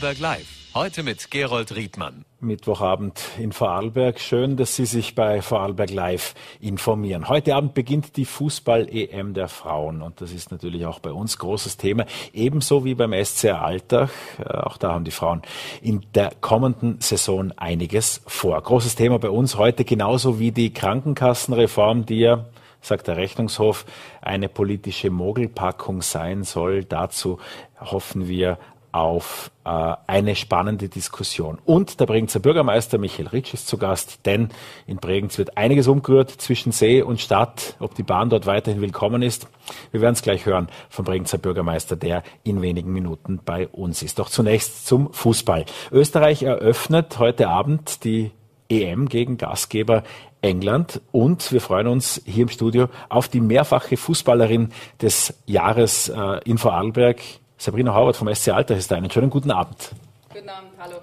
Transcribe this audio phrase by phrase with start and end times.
[0.00, 0.46] Vorarlberg Live.
[0.74, 2.24] Heute mit Gerold Riedmann.
[2.40, 4.18] Mittwochabend in Vorarlberg.
[4.18, 7.28] Schön, dass Sie sich bei Vorarlberg Live informieren.
[7.28, 11.76] Heute Abend beginnt die Fußball-EM der Frauen und das ist natürlich auch bei uns großes
[11.76, 14.08] Thema, ebenso wie beim SCR Alltag.
[14.38, 15.42] Äh, auch da haben die Frauen
[15.82, 18.58] in der kommenden Saison einiges vor.
[18.58, 22.46] Großes Thema bei uns heute genauso wie die Krankenkassenreform, die ja
[22.82, 23.84] sagt der Rechnungshof,
[24.22, 26.84] eine politische Mogelpackung sein soll.
[26.84, 27.38] Dazu
[27.80, 28.58] hoffen wir
[28.92, 31.58] auf äh, eine spannende Diskussion.
[31.64, 34.50] Und der Bregenzer Bürgermeister Michael Ritsch ist zu Gast, denn
[34.86, 39.22] in Bregenz wird einiges umgerührt zwischen See und Stadt, ob die Bahn dort weiterhin willkommen
[39.22, 39.48] ist.
[39.92, 44.18] Wir werden es gleich hören vom Bregenzer Bürgermeister, der in wenigen Minuten bei uns ist.
[44.18, 45.64] Doch zunächst zum Fußball.
[45.92, 48.32] Österreich eröffnet heute Abend die
[48.70, 50.04] EM gegen Gastgeber
[50.42, 54.70] England und wir freuen uns hier im Studio auf die mehrfache Fußballerin
[55.02, 57.20] des Jahres äh, in Vorarlberg,
[57.60, 58.96] Sabrina Howard vom SC Alter ist da.
[58.96, 59.90] Einen schönen guten Abend.
[60.32, 60.96] Guten Abend, hallo.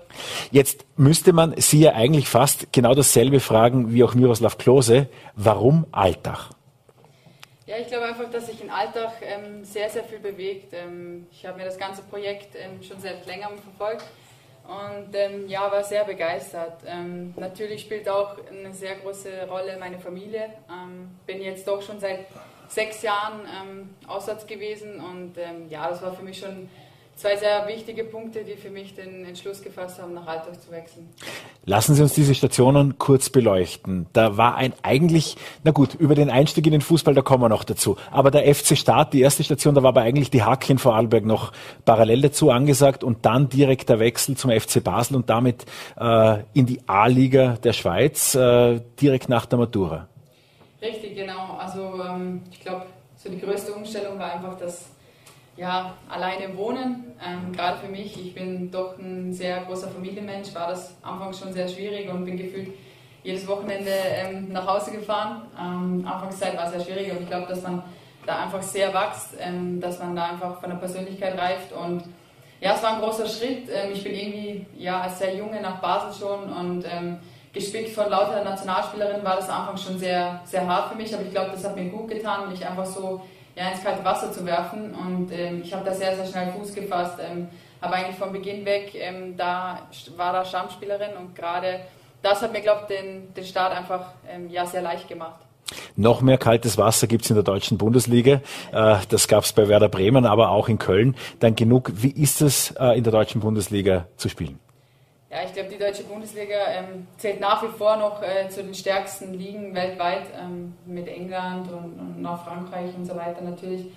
[0.49, 5.07] Jetzt müsste man Sie ja eigentlich fast genau dasselbe fragen wie auch Miroslav Klose.
[5.35, 6.49] Warum Alltag?
[7.67, 10.73] Ja, ich glaube einfach, dass sich in Alltag ähm, sehr, sehr viel bewegt.
[10.73, 14.05] Ähm, ich habe mir das ganze Projekt ähm, schon seit längerem verfolgt
[14.67, 16.81] und ähm, ja, war sehr begeistert.
[16.87, 20.45] Ähm, natürlich spielt auch eine sehr große Rolle meine Familie.
[20.71, 22.25] Ähm, bin jetzt doch schon seit
[22.67, 26.69] sechs Jahren ähm, Aussatz gewesen und ähm, ja, das war für mich schon
[27.17, 31.09] zwei sehr wichtige Punkte, die für mich den Entschluss gefasst haben, nach Alltag zu wechseln.
[31.65, 34.05] Lassen Sie uns diese Stationen kurz beleuchten.
[34.13, 37.49] Da war ein eigentlich, na gut, über den Einstieg in den Fußball, da kommen wir
[37.49, 37.97] noch dazu.
[38.11, 41.25] Aber der FC Start, die erste Station, da war aber eigentlich die Hack in Vorarlberg
[41.25, 41.51] noch
[41.85, 45.65] parallel dazu angesagt und dann direkt der Wechsel zum FC Basel und damit
[45.99, 50.07] äh, in die A-Liga der Schweiz, äh, direkt nach der Matura.
[50.81, 51.57] Richtig, genau.
[51.57, 54.89] Also ähm, ich glaube, so die größte Umstellung war einfach das
[55.55, 57.15] ja, alleine wohnen.
[57.25, 61.51] Ähm, Gerade für mich, ich bin doch ein sehr großer Familienmensch, war das anfangs schon
[61.51, 62.69] sehr schwierig und bin gefühlt
[63.23, 65.47] jedes Wochenende ähm, nach Hause gefahren.
[65.59, 67.81] Ähm, Anfangszeit war es sehr schwierig und ich glaube, dass man
[68.25, 72.03] da einfach sehr wächst, ähm, dass man da einfach von der Persönlichkeit reift und
[72.59, 73.69] ja, es war ein großer Schritt.
[73.71, 76.85] Ähm, ich bin irgendwie ja, als sehr junge nach Basel schon und
[77.53, 81.31] gespickt von lauter Nationalspielerinnen war das Anfang schon sehr, sehr hart für mich, aber ich
[81.31, 83.21] glaube, das hat mir gut getan, mich einfach so
[83.55, 86.73] ja, ins kalte Wasser zu werfen und ähm, ich habe da sehr, sehr schnell Fuß
[86.73, 87.47] gefasst, ähm,
[87.81, 91.81] habe eigentlich von Beginn weg, ähm, da war da Stammspielerin und gerade
[92.21, 95.39] das hat mir, glaube ich, den, den Start einfach ähm, ja, sehr leicht gemacht.
[95.95, 98.41] Noch mehr kaltes Wasser gibt's in der deutschen Bundesliga.
[98.71, 101.15] Äh, das gab's bei Werder Bremen, aber auch in Köln.
[101.39, 101.91] Dann genug.
[101.95, 104.59] Wie ist es äh, in der deutschen Bundesliga zu spielen?
[105.29, 108.73] Ja, ich glaube, die deutsche Bundesliga ähm, zählt nach wie vor noch äh, zu den
[108.73, 113.87] stärksten Ligen weltweit, ähm, mit England und, und noch Frankreich und so weiter natürlich.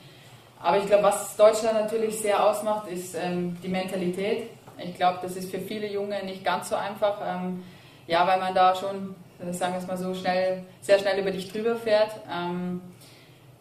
[0.61, 4.51] Aber ich glaube, was Deutschland natürlich sehr ausmacht, ist ähm, die Mentalität.
[4.79, 7.63] Ich glaube, das ist für viele Junge nicht ganz so einfach, ähm,
[8.09, 9.15] ja, weil man da schon,
[9.53, 12.11] sagen wir es mal so, schnell, sehr schnell über dich drüber fährt.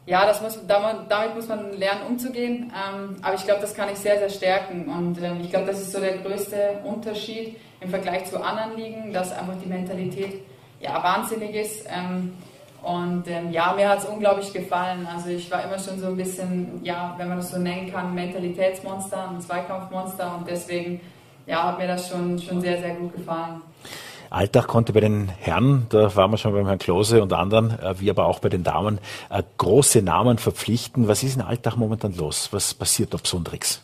[0.10, 2.74] Ja, das muss, damit muss man lernen umzugehen.
[2.74, 4.90] Ähm, aber ich glaube, das kann ich sehr, sehr stärken.
[4.90, 9.14] Und ähm, ich glaube, das ist so der größte Unterschied im Vergleich zu anderen Ligen,
[9.14, 10.42] dass einfach die Mentalität
[10.80, 11.86] ja, wahnsinnig ist.
[11.88, 12.34] Ähm,
[12.82, 15.06] und ja, mir hat es unglaublich gefallen.
[15.14, 18.16] Also ich war immer schon so ein bisschen, ja, wenn man das so nennen kann,
[18.16, 20.38] Mentalitätsmonster, ein Zweikampfmonster.
[20.38, 21.02] Und deswegen
[21.46, 23.62] ja, hat mir das schon, schon sehr, sehr gut gefallen.
[24.30, 28.00] Alltag konnte bei den Herren, da waren wir schon beim Herrn Klose und anderen, äh,
[28.00, 31.08] wie aber auch bei den Damen, äh, große Namen verpflichten.
[31.08, 32.50] Was ist in Alltag momentan los?
[32.52, 33.82] Was passiert da Besonderes?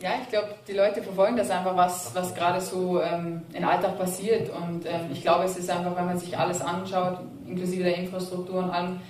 [0.00, 3.98] Ja, ich glaube, die Leute verfolgen das einfach, was, was gerade so ähm, in Alltag
[3.98, 4.48] passiert.
[4.50, 8.58] Und ähm, ich glaube, es ist einfach, wenn man sich alles anschaut, inklusive der Infrastruktur
[8.58, 9.00] und allem,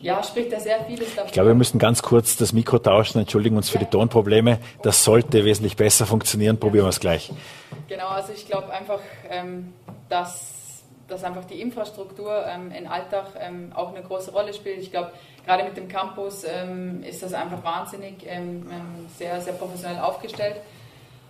[0.00, 1.26] ja, spricht da sehr vieles dafür.
[1.26, 3.18] Ich glaube, wir müssen ganz kurz das Mikro tauschen.
[3.18, 4.58] Entschuldigen uns für die Tonprobleme.
[4.82, 6.58] Das sollte wesentlich besser funktionieren.
[6.58, 7.30] Probieren wir es gleich.
[7.86, 9.74] Genau, also ich glaube einfach, ähm,
[10.10, 14.80] dass, dass einfach die Infrastruktur ähm, im Alltag ähm, auch eine große Rolle spielt.
[14.80, 15.12] Ich glaube,
[15.46, 20.56] gerade mit dem Campus ähm, ist das einfach wahnsinnig ähm, ähm, sehr, sehr professionell aufgestellt.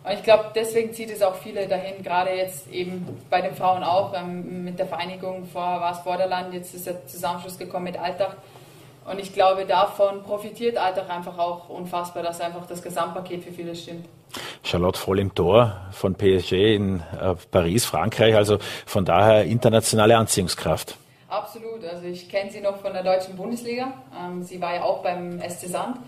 [0.02, 3.84] Und ich glaube, deswegen zieht es auch viele dahin, gerade jetzt eben bei den Frauen
[3.84, 7.98] auch, ähm, mit der Vereinigung, vorher war es Vorderland, jetzt ist der Zusammenschluss gekommen mit
[7.98, 8.36] Alltag.
[9.04, 13.74] Und ich glaube, davon profitiert Alltag einfach auch unfassbar, dass einfach das Gesamtpaket für viele
[13.74, 14.06] stimmt.
[14.62, 20.96] Charlotte voll im Tor von PSG in äh, Paris, Frankreich, also von daher internationale Anziehungskraft.
[21.28, 23.92] Absolut, also ich kenne sie noch von der deutschen Bundesliga.
[24.18, 25.98] Ähm, sie war ja auch beim SC Sand.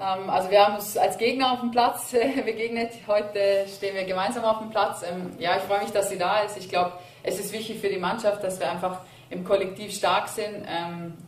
[0.00, 2.92] Ähm, also wir haben uns als Gegner auf dem Platz äh, begegnet.
[3.06, 5.02] Heute stehen wir gemeinsam auf dem Platz.
[5.02, 6.56] Ähm, ja, ich freue mich, dass sie da ist.
[6.56, 6.92] Ich glaube,
[7.22, 10.64] es ist wichtig für die Mannschaft, dass wir einfach im Kollektiv stark sind.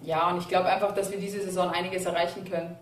[0.02, 2.74] ja, und ich glaube einfach, dass wir diese Saison einiges erreichen können.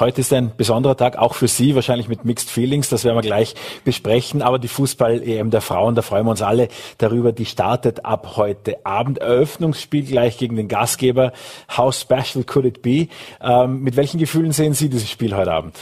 [0.00, 3.22] Heute ist ein besonderer Tag, auch für Sie, wahrscheinlich mit Mixed Feelings, das werden wir
[3.22, 3.54] gleich
[3.84, 4.40] besprechen.
[4.40, 8.86] Aber die Fußball-EM der Frauen, da freuen wir uns alle darüber, die startet ab heute
[8.86, 9.18] Abend.
[9.18, 11.34] Eröffnungsspiel gleich gegen den Gastgeber.
[11.76, 13.08] How special could it be?
[13.42, 15.76] Ähm, mit welchen Gefühlen sehen Sie dieses Spiel heute Abend?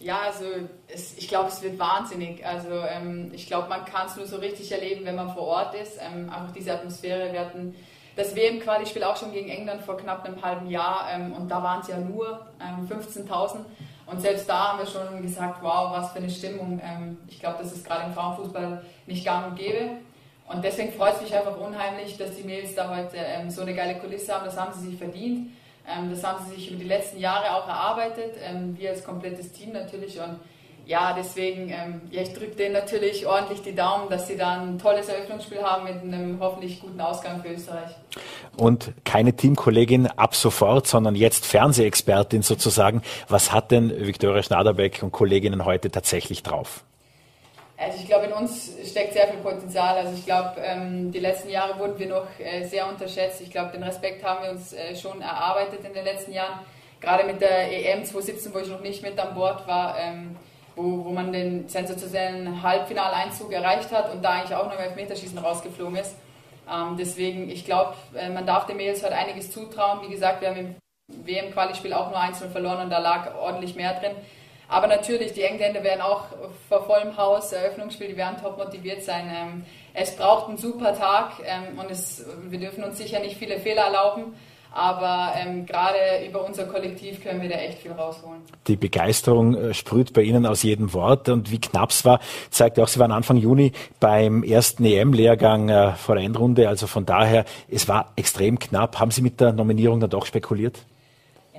[0.00, 0.44] Ja, also
[0.88, 2.44] es, ich glaube, es wird wahnsinnig.
[2.44, 5.74] Also ähm, ich glaube, man kann es nur so richtig erleben, wenn man vor Ort
[5.74, 5.98] ist.
[5.98, 7.32] Ähm, einfach diese Atmosphäre.
[7.32, 7.74] Wir hatten
[8.16, 11.82] das WM-Quali-Spiel auch schon gegen England vor knapp einem halben Jahr ähm, und da waren
[11.82, 12.46] es ja nur
[12.90, 13.56] 15.000.
[13.56, 13.64] Ähm,
[14.06, 16.80] und selbst da haben wir schon gesagt, wow, was für eine Stimmung.
[16.82, 19.90] Ähm, ich glaube, das ist gerade im Frauenfußball nicht gang und gäbe.
[20.48, 23.74] Und deswegen freut es mich einfach unheimlich, dass die Mädels da heute ähm, so eine
[23.74, 24.44] geile Kulisse haben.
[24.44, 25.50] Das haben sie sich verdient.
[26.10, 28.36] das haben sie sich über die letzten Jahre auch erarbeitet.
[28.76, 30.18] wir als komplettes Team natürlich.
[30.20, 30.38] Und
[30.86, 34.78] ja, deswegen, ähm, ja, ich drücke denen natürlich ordentlich die Daumen, dass sie dann ein
[34.78, 37.90] tolles Eröffnungsspiel haben mit einem hoffentlich guten Ausgang für Österreich.
[38.56, 43.02] Und keine Teamkollegin ab sofort, sondern jetzt Fernsehexpertin sozusagen.
[43.28, 46.84] Was hat denn Viktoria Schnaderbeck und Kolleginnen heute tatsächlich drauf?
[47.76, 49.96] Also ich glaube, in uns steckt sehr viel Potenzial.
[49.98, 53.40] Also ich glaube, ähm, die letzten Jahre wurden wir noch äh, sehr unterschätzt.
[53.40, 56.60] Ich glaube, den Respekt haben wir uns äh, schon erarbeitet in den letzten Jahren.
[57.00, 60.36] Gerade mit der EM 2017, wo ich noch nicht mit an Bord war, ähm,
[60.76, 65.38] wo, wo man den sensationellen Halbfinaleinzug erreicht hat und da eigentlich auch noch im Elfmeterschießen
[65.38, 66.14] rausgeflogen ist.
[66.70, 70.00] Ähm, deswegen, ich glaube, äh, man darf dem Mädels heute einiges zutrauen.
[70.06, 70.76] Wie gesagt, wir haben im
[71.08, 74.12] WM-Quali-Spiel auch nur einzeln verloren und da lag ordentlich mehr drin.
[74.68, 76.24] Aber natürlich, die Engländer werden auch
[76.68, 79.30] vor vollem Haus, Eröffnungsspiel, die werden top motiviert sein.
[79.32, 79.64] Ähm,
[79.94, 83.84] es braucht einen super Tag ähm, und es, wir dürfen uns sicher nicht viele Fehler
[83.84, 84.34] erlauben.
[84.76, 85.96] Aber ähm, gerade
[86.28, 88.42] über unser Kollektiv können wir da echt viel rausholen.
[88.66, 92.20] Die Begeisterung äh, sprüht bei Ihnen aus jedem Wort und wie knapp es war,
[92.50, 96.68] zeigt auch, Sie waren Anfang Juni beim ersten EM-Lehrgang äh, vor der Endrunde.
[96.68, 99.00] Also von daher, es war extrem knapp.
[99.00, 100.84] Haben Sie mit der Nominierung dann doch spekuliert?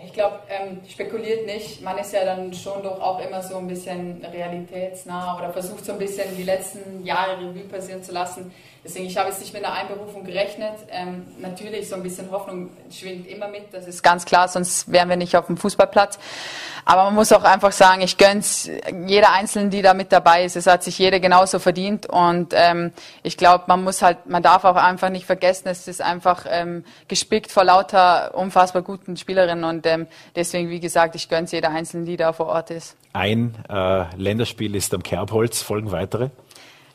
[0.06, 1.82] ich glaube, ähm, spekuliert nicht.
[1.82, 5.94] Man ist ja dann schon doch auch immer so ein bisschen realitätsnah oder versucht so
[5.94, 8.52] ein bisschen die letzten Jahre Revue passieren zu lassen.
[8.84, 10.74] Deswegen, ich habe jetzt nicht mit einer Einberufung gerechnet.
[10.90, 15.10] Ähm, natürlich, so ein bisschen Hoffnung schwingt immer mit, das ist ganz klar, sonst wären
[15.10, 16.20] wir nicht auf dem Fußballplatz.
[16.90, 18.70] Aber man muss auch einfach sagen, ich gönn's
[19.08, 20.56] jeder Einzelnen, die da mit dabei ist.
[20.56, 22.06] Es hat sich jeder genauso verdient.
[22.06, 22.94] Und ähm,
[23.24, 26.86] ich glaube, man muss halt, man darf auch einfach nicht vergessen, es ist einfach ähm,
[27.10, 29.66] gespickt vor lauter unfassbar guten Spielerinnen.
[29.66, 32.96] Und ähm, deswegen, wie gesagt, ich gönn's jeder Einzelnen, die da vor Ort ist.
[33.12, 36.30] Ein äh, Länderspiel ist am Kerbholz, folgen weitere?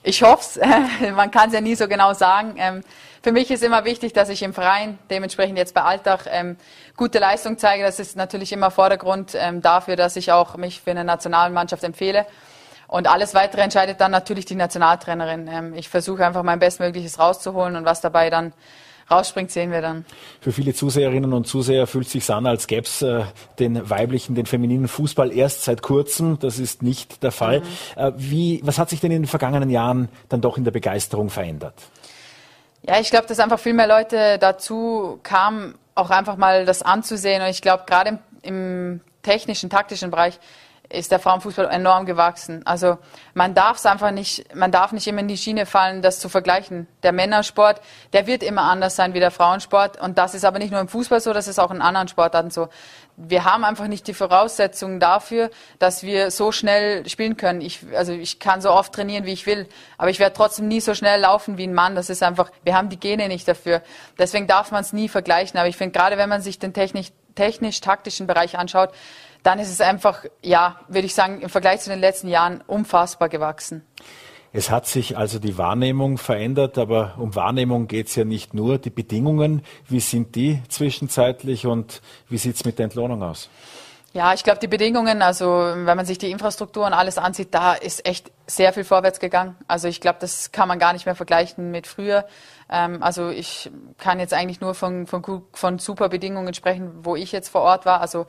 [0.04, 1.10] Ich hoffe es.
[1.14, 2.54] Man kann es ja nie so genau sagen.
[2.56, 2.82] Ähm,
[3.22, 6.56] für mich ist immer wichtig, dass ich im Verein, dementsprechend jetzt bei Alltag, ähm,
[6.96, 7.84] gute Leistung zeige.
[7.84, 12.26] Das ist natürlich immer Vordergrund ähm, dafür, dass ich auch mich für eine Nationalmannschaft empfehle.
[12.88, 15.72] Und alles Weitere entscheidet dann natürlich die Nationaltrainerin.
[15.76, 18.52] ich versuche einfach mein Bestmögliches rauszuholen und was dabei dann
[19.10, 20.04] rausspringt, sehen wir dann.
[20.40, 23.22] Für viele Zuseherinnen und Zuseher fühlt sich an, als gäbe es äh,
[23.58, 26.38] den weiblichen, den femininen Fußball erst seit kurzem.
[26.38, 27.60] Das ist nicht der Fall.
[27.60, 27.64] Mhm.
[27.96, 31.30] Äh, wie, was hat sich denn in den vergangenen Jahren dann doch in der Begeisterung
[31.30, 31.74] verändert?
[32.86, 37.42] Ja, ich glaube, dass einfach viel mehr Leute dazu kamen, auch einfach mal das anzusehen.
[37.42, 40.40] Und ich glaube, gerade im, im technischen, taktischen Bereich
[40.92, 42.66] ist der Frauenfußball enorm gewachsen.
[42.66, 42.98] Also
[43.34, 46.28] man darf es einfach nicht, man darf nicht immer in die Schiene fallen, das zu
[46.28, 46.86] vergleichen.
[47.02, 47.80] Der Männersport,
[48.12, 50.00] der wird immer anders sein wie der Frauensport.
[50.00, 52.50] Und das ist aber nicht nur im Fußball so, das ist auch in anderen Sportarten
[52.50, 52.68] so.
[53.16, 57.60] Wir haben einfach nicht die Voraussetzungen dafür, dass wir so schnell spielen können.
[57.60, 60.80] Ich, also ich kann so oft trainieren, wie ich will, aber ich werde trotzdem nie
[60.80, 61.94] so schnell laufen wie ein Mann.
[61.94, 63.82] Das ist einfach, wir haben die Gene nicht dafür.
[64.18, 65.58] Deswegen darf man es nie vergleichen.
[65.58, 68.90] Aber ich finde, gerade wenn man sich den technisch-taktischen Bereich anschaut,
[69.42, 73.28] dann ist es einfach, ja, würde ich sagen, im Vergleich zu den letzten Jahren unfassbar
[73.28, 73.82] gewachsen.
[74.54, 78.76] Es hat sich also die Wahrnehmung verändert, aber um Wahrnehmung geht es ja nicht nur.
[78.78, 83.48] Die Bedingungen, wie sind die zwischenzeitlich und wie sieht es mit der Entlohnung aus?
[84.14, 87.72] Ja, ich glaube, die Bedingungen, also wenn man sich die Infrastruktur und alles ansieht, da
[87.72, 89.56] ist echt sehr viel vorwärts gegangen.
[89.68, 92.26] Also ich glaube, das kann man gar nicht mehr vergleichen mit früher.
[92.68, 97.32] Ähm, also ich kann jetzt eigentlich nur von, von, von super Bedingungen sprechen, wo ich
[97.32, 98.02] jetzt vor Ort war.
[98.02, 98.26] Also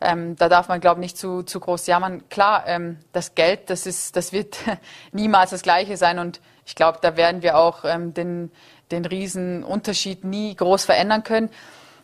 [0.00, 2.28] ähm, da darf man, glaube ich, nicht zu, zu groß jammern.
[2.28, 4.58] Klar, ähm, das Geld, das, ist, das wird
[5.10, 8.52] niemals das Gleiche sein und ich glaube, da werden wir auch ähm, den,
[8.92, 11.50] den riesen Unterschied nie groß verändern können.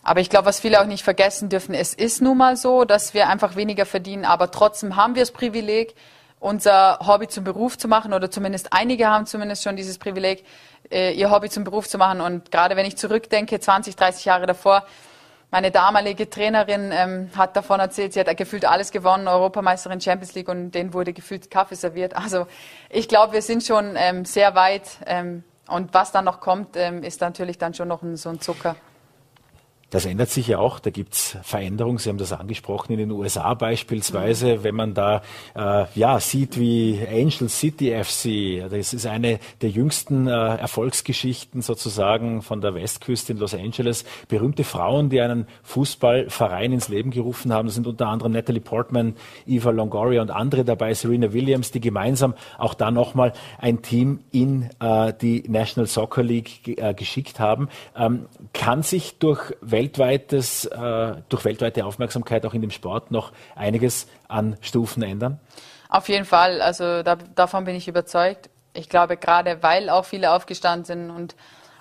[0.02, 3.12] Aber ich glaube, was viele auch nicht vergessen dürfen, es ist nun mal so, dass
[3.12, 5.95] wir einfach weniger verdienen, aber trotzdem haben wir das Privileg,
[6.40, 10.45] unser Hobby zum Beruf zu machen oder zumindest einige haben zumindest schon dieses Privileg,
[10.90, 12.23] äh, ihr Hobby zum Beruf zu machen.
[12.23, 14.85] Und gerade wenn ich zurückdenke, 20, 30 Jahre davor,
[15.50, 20.49] meine damalige Trainerin ähm, hat davon erzählt, sie hat gefühlt alles gewonnen, Europameisterin, Champions League
[20.49, 22.16] und denen wurde gefühlt Kaffee serviert.
[22.16, 22.47] Also
[22.88, 27.02] ich glaube, wir sind schon ähm, sehr weit ähm, und was dann noch kommt, ähm,
[27.02, 28.76] ist natürlich dann schon noch ein, so ein Zucker.
[29.90, 30.78] Das ändert sich ja auch.
[30.78, 31.99] Da gibt's Veränderungen.
[31.99, 34.64] Sie haben das angesprochen in den USA beispielsweise, mhm.
[34.64, 35.23] wenn man da
[35.56, 38.70] äh, ja sieht, wie Angel City FC.
[38.70, 44.04] Das ist eine der jüngsten äh, Erfolgsgeschichten sozusagen von der Westküste in Los Angeles.
[44.28, 47.66] Berühmte Frauen, die einen Fußballverein ins Leben gerufen haben.
[47.66, 49.16] Da sind unter anderem Natalie Portman,
[49.47, 54.70] Eva Longoria und andere dabei, Serena Williams, die gemeinsam auch da nochmal ein Team in
[54.78, 57.68] äh, die National Soccer League äh, geschickt haben.
[57.97, 64.06] Ähm, kann sich durch weltweites, äh, durch weltweite Aufmerksamkeit auch in dem Sport noch einiges
[64.28, 65.40] an Stufen ändern?
[65.88, 66.60] Auf jeden Fall.
[66.60, 68.50] Also da, davon bin ich überzeugt.
[68.75, 71.34] Ich glaube, gerade weil auch viele aufgestanden sind und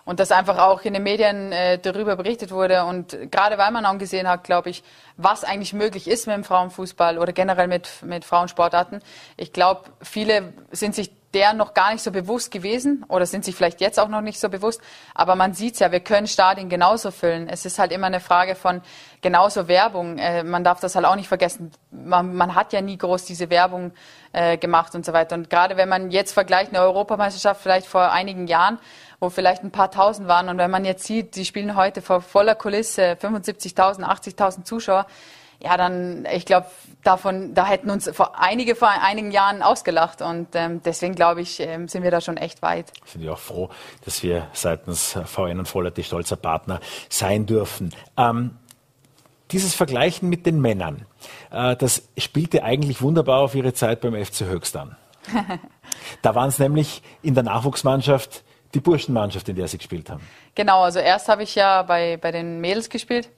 [0.06, 3.86] und das einfach auch in den Medien äh, darüber berichtet wurde und gerade weil man
[3.86, 4.82] auch gesehen hat, glaube ich,
[5.18, 9.04] was eigentlich möglich ist mit dem Frauenfußball oder generell mit, mit Frauensportarten.
[9.38, 13.56] Ich glaube, viele sind sich der noch gar nicht so bewusst gewesen oder sind sich
[13.56, 14.82] vielleicht jetzt auch noch nicht so bewusst.
[15.14, 17.48] Aber man sieht ja, wir können Stadien genauso füllen.
[17.48, 18.82] Es ist halt immer eine Frage von
[19.22, 20.18] genauso Werbung.
[20.18, 21.72] Äh, man darf das halt auch nicht vergessen.
[21.92, 23.92] Man, man hat ja nie groß diese Werbung
[24.34, 25.36] äh, gemacht und so weiter.
[25.36, 28.80] Und gerade wenn man jetzt vergleicht eine Europameisterschaft vielleicht vor einigen Jahren,
[29.20, 32.22] wo vielleicht ein paar Tausend waren und wenn man jetzt sieht, die spielen heute vor
[32.22, 35.06] voller Kulisse 75.000, 80.000 Zuschauer,
[35.62, 36.68] ja, dann, ich glaube,
[37.04, 41.60] davon, da hätten uns vor einige vor einigen Jahren ausgelacht und ähm, deswegen glaube ich,
[41.60, 42.92] ähm, sind wir da schon echt weit.
[43.06, 43.70] Sind wir auch froh,
[44.06, 47.94] dass wir seitens VN und Voller die stolzer Partner sein dürfen.
[48.16, 48.52] Ähm,
[49.52, 51.06] dieses Vergleichen mit den Männern,
[51.52, 54.96] äh, das spielte eigentlich wunderbar auf ihre Zeit beim FC Höchst an.
[56.22, 60.22] da waren es nämlich in der Nachwuchsmannschaft die Burschenmannschaft, in der sie gespielt haben.
[60.56, 63.30] Genau, also erst habe ich ja bei, bei den Mädels gespielt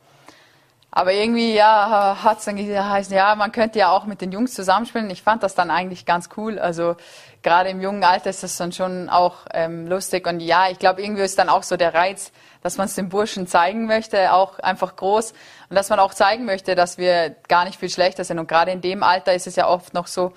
[0.93, 4.53] aber irgendwie, ja, hat es dann geheißen, ja, man könnte ja auch mit den Jungs
[4.53, 5.09] zusammenspielen.
[5.09, 6.59] Ich fand das dann eigentlich ganz cool.
[6.59, 6.97] Also
[7.43, 10.27] gerade im jungen Alter ist das dann schon auch ähm, lustig.
[10.27, 13.07] Und ja, ich glaube, irgendwie ist dann auch so der Reiz, dass man es den
[13.07, 15.31] Burschen zeigen möchte, auch einfach groß.
[15.69, 18.37] Und dass man auch zeigen möchte, dass wir gar nicht viel schlechter sind.
[18.37, 20.33] Und gerade in dem Alter ist es ja oft noch so,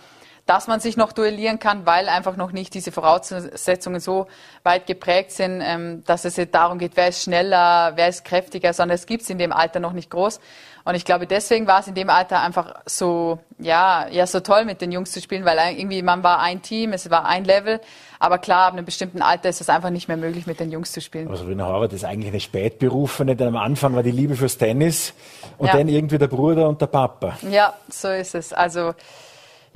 [0.46, 4.26] dass man sich noch duellieren kann, weil einfach noch nicht diese Voraussetzungen so
[4.62, 8.94] weit geprägt sind, ähm, dass es darum geht, wer ist schneller, wer ist kräftiger, sondern
[8.94, 10.40] es gibt es in dem Alter noch nicht groß.
[10.86, 14.66] Und ich glaube, deswegen war es in dem Alter einfach so, ja, ja, so toll
[14.66, 17.80] mit den Jungs zu spielen, weil irgendwie man war ein Team, es war ein Level.
[18.18, 20.92] Aber klar, ab einem bestimmten Alter ist es einfach nicht mehr möglich, mit den Jungs
[20.92, 21.28] zu spielen.
[21.28, 25.14] Also Rina Horvath ist eigentlich eine Spätberufene, denn am Anfang war die Liebe fürs Tennis
[25.56, 25.72] und ja.
[25.72, 27.38] dann irgendwie der Bruder und der Papa.
[27.50, 28.52] Ja, so ist es.
[28.52, 28.94] Also,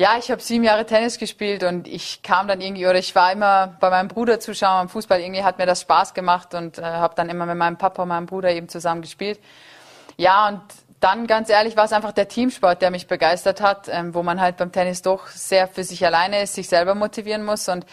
[0.00, 3.32] ja, ich habe sieben Jahre Tennis gespielt und ich kam dann irgendwie, oder ich war
[3.32, 5.20] immer bei meinem Bruder zuschauen am Fußball.
[5.20, 8.08] Irgendwie hat mir das Spaß gemacht und äh, habe dann immer mit meinem Papa und
[8.08, 9.40] meinem Bruder eben zusammen gespielt.
[10.16, 10.62] Ja, und
[11.00, 14.40] dann ganz ehrlich war es einfach der Teamsport, der mich begeistert hat, ähm, wo man
[14.40, 17.84] halt beim Tennis doch sehr für sich alleine ist, sich selber motivieren muss und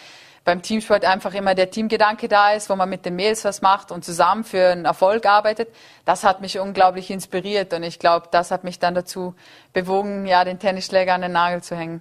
[0.46, 3.90] beim Teamsport einfach immer der Teamgedanke da ist, wo man mit den Mails was macht
[3.90, 5.68] und zusammen für einen Erfolg arbeitet.
[6.04, 9.34] Das hat mich unglaublich inspiriert und ich glaube, das hat mich dann dazu
[9.72, 12.00] bewogen, ja, den Tennisschläger an den Nagel zu hängen.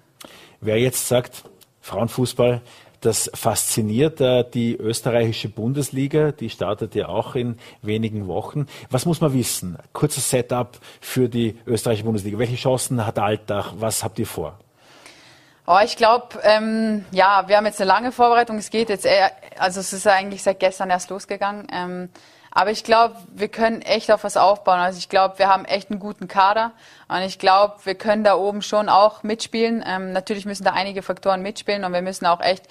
[0.61, 1.43] Wer jetzt sagt,
[1.81, 2.61] Frauenfußball,
[3.01, 8.67] das fasziniert äh, die österreichische Bundesliga, die startet ja auch in wenigen Wochen.
[8.91, 9.77] Was muss man wissen?
[9.91, 12.37] Kurzes Setup für die österreichische Bundesliga.
[12.37, 13.73] Welche Chancen hat Alltag?
[13.79, 14.59] Was habt ihr vor?
[15.67, 18.59] Oh, ich glaube, ähm, ja, wir haben jetzt eine lange Vorbereitung.
[18.59, 21.65] Es geht jetzt eher, also es ist eigentlich seit gestern erst losgegangen.
[21.73, 22.09] Ähm,
[22.51, 24.79] aber ich glaube, wir können echt auf was aufbauen.
[24.79, 26.71] Also ich glaube, wir haben echt einen guten Kader
[27.07, 29.83] und ich glaube, wir können da oben schon auch mitspielen.
[29.85, 32.65] Ähm, natürlich müssen da einige Faktoren mitspielen und wir müssen auch echt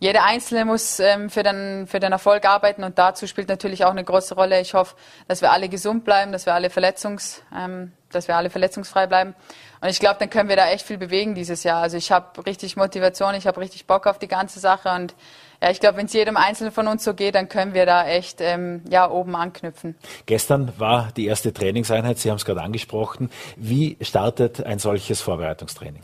[0.00, 3.90] jeder Einzelne muss ähm, für, den, für den Erfolg arbeiten und dazu spielt natürlich auch
[3.90, 4.60] eine große Rolle.
[4.60, 4.94] Ich hoffe,
[5.26, 9.34] dass wir alle gesund bleiben, dass wir alle, Verletzungs, ähm, dass wir alle verletzungsfrei bleiben.
[9.80, 11.82] Und ich glaube, dann können wir da echt viel bewegen dieses Jahr.
[11.82, 15.14] Also ich habe richtig Motivation, ich habe richtig Bock auf die ganze Sache und
[15.60, 18.06] ja, ich glaube, wenn es jedem Einzelnen von uns so geht, dann können wir da
[18.06, 19.96] echt ähm, ja, oben anknüpfen.
[20.26, 23.30] Gestern war die erste Trainingseinheit, Sie haben es gerade angesprochen.
[23.56, 26.02] Wie startet ein solches Vorbereitungstraining?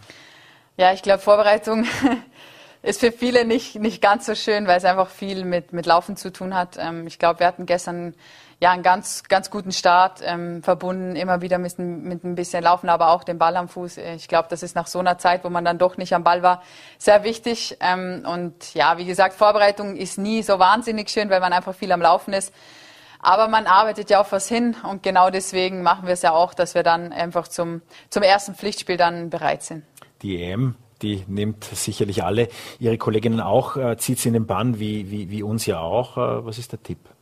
[0.76, 1.86] Ja, ich glaube, Vorbereitung
[2.82, 6.16] ist für viele nicht, nicht ganz so schön, weil es einfach viel mit, mit Laufen
[6.16, 6.76] zu tun hat.
[6.76, 8.14] Ähm, ich glaube, wir hatten gestern
[8.64, 12.88] ja einen ganz, ganz guten Start, ähm, verbunden immer wieder mit, mit ein bisschen Laufen,
[12.88, 13.98] aber auch den Ball am Fuß.
[14.16, 16.42] Ich glaube, das ist nach so einer Zeit, wo man dann doch nicht am Ball
[16.42, 16.62] war,
[16.96, 17.76] sehr wichtig.
[17.80, 21.92] Ähm, und ja, wie gesagt, Vorbereitung ist nie so wahnsinnig schön, weil man einfach viel
[21.92, 22.54] am Laufen ist.
[23.18, 26.54] Aber man arbeitet ja auf was hin und genau deswegen machen wir es ja auch,
[26.54, 29.84] dass wir dann einfach zum, zum ersten Pflichtspiel dann bereit sind.
[30.22, 34.78] Die EM die nimmt sicherlich alle ihre Kolleginnen auch, äh, zieht sie in den Bann,
[34.78, 36.16] wie, wie, wie uns ja auch.
[36.16, 37.13] Äh, was ist der Tipp?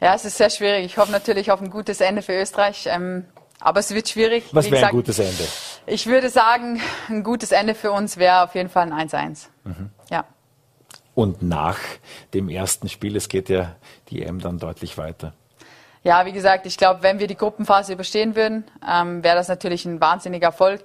[0.00, 0.86] Ja, es ist sehr schwierig.
[0.86, 2.86] Ich hoffe natürlich auf ein gutes Ende für Österreich.
[2.86, 3.26] Ähm,
[3.60, 4.44] aber es wird schwierig.
[4.52, 5.46] Was wäre ein gutes Ende?
[5.86, 9.48] Ich würde sagen, ein gutes Ende für uns wäre auf jeden Fall ein 1-1.
[9.64, 9.90] Mhm.
[10.10, 10.24] Ja.
[11.14, 11.78] Und nach
[12.32, 13.76] dem ersten Spiel, es geht ja
[14.08, 15.34] die EM dann deutlich weiter.
[16.02, 19.84] Ja, wie gesagt, ich glaube, wenn wir die Gruppenphase überstehen würden, ähm, wäre das natürlich
[19.84, 20.82] ein wahnsinniger Erfolg.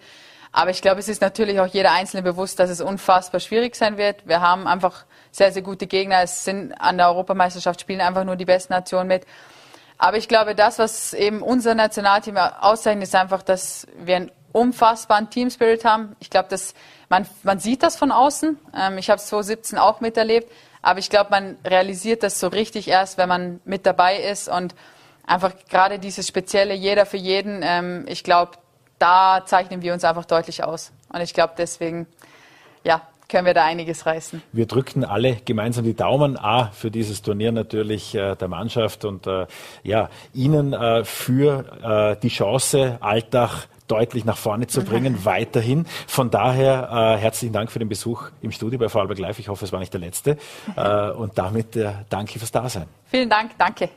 [0.57, 3.97] Aber ich glaube, es ist natürlich auch jeder Einzelne bewusst, dass es unfassbar schwierig sein
[3.97, 4.25] wird.
[4.25, 6.21] Wir haben einfach sehr, sehr gute Gegner.
[6.21, 9.25] Es sind an der Europameisterschaft spielen einfach nur die besten Nationen mit.
[9.97, 15.29] Aber ich glaube, das, was eben unser Nationalteam auszeichnet, ist einfach, dass wir einen unfassbaren
[15.29, 16.15] Teamspirit haben.
[16.21, 16.73] Ich glaube, dass
[17.09, 18.57] man, man sieht das von außen.
[18.77, 20.49] Ähm, ich habe es 2017 auch miterlebt.
[20.81, 24.73] Aber ich glaube, man realisiert das so richtig erst, wenn man mit dabei ist und
[25.27, 28.51] einfach gerade dieses spezielle jeder für jeden, ähm, ich glaube,
[28.99, 30.91] da zeichnen wir uns einfach deutlich aus.
[31.11, 32.07] Und ich glaube, deswegen,
[32.83, 34.41] ja, können wir da einiges reißen.
[34.51, 39.25] Wir drückten alle gemeinsam die Daumen, A, für dieses Turnier natürlich äh, der Mannschaft und
[39.27, 39.47] äh,
[39.83, 45.25] ja, Ihnen äh, für äh, die Chance, Alltag deutlich nach vorne zu bringen, mhm.
[45.25, 45.85] weiterhin.
[46.07, 49.39] Von daher äh, herzlichen Dank für den Besuch im Studio bei Vorarlberg Live.
[49.39, 50.37] Ich hoffe, es war nicht der letzte.
[50.75, 52.87] Äh, und damit äh, danke fürs Dasein.
[53.05, 53.89] Vielen Dank, danke.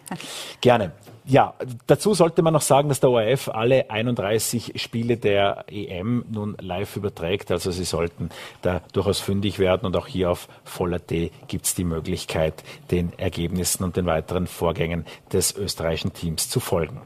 [0.61, 0.93] Gerne.
[1.31, 1.53] Ja,
[1.87, 6.97] dazu sollte man noch sagen, dass der ORF alle 31 Spiele der EM nun live
[6.97, 7.51] überträgt.
[7.51, 8.31] Also Sie sollten
[8.63, 11.09] da durchaus fündig werden und auch hier auf Voller.at
[11.47, 17.03] gibt es die Möglichkeit, den Ergebnissen und den weiteren Vorgängen des österreichischen Teams zu folgen.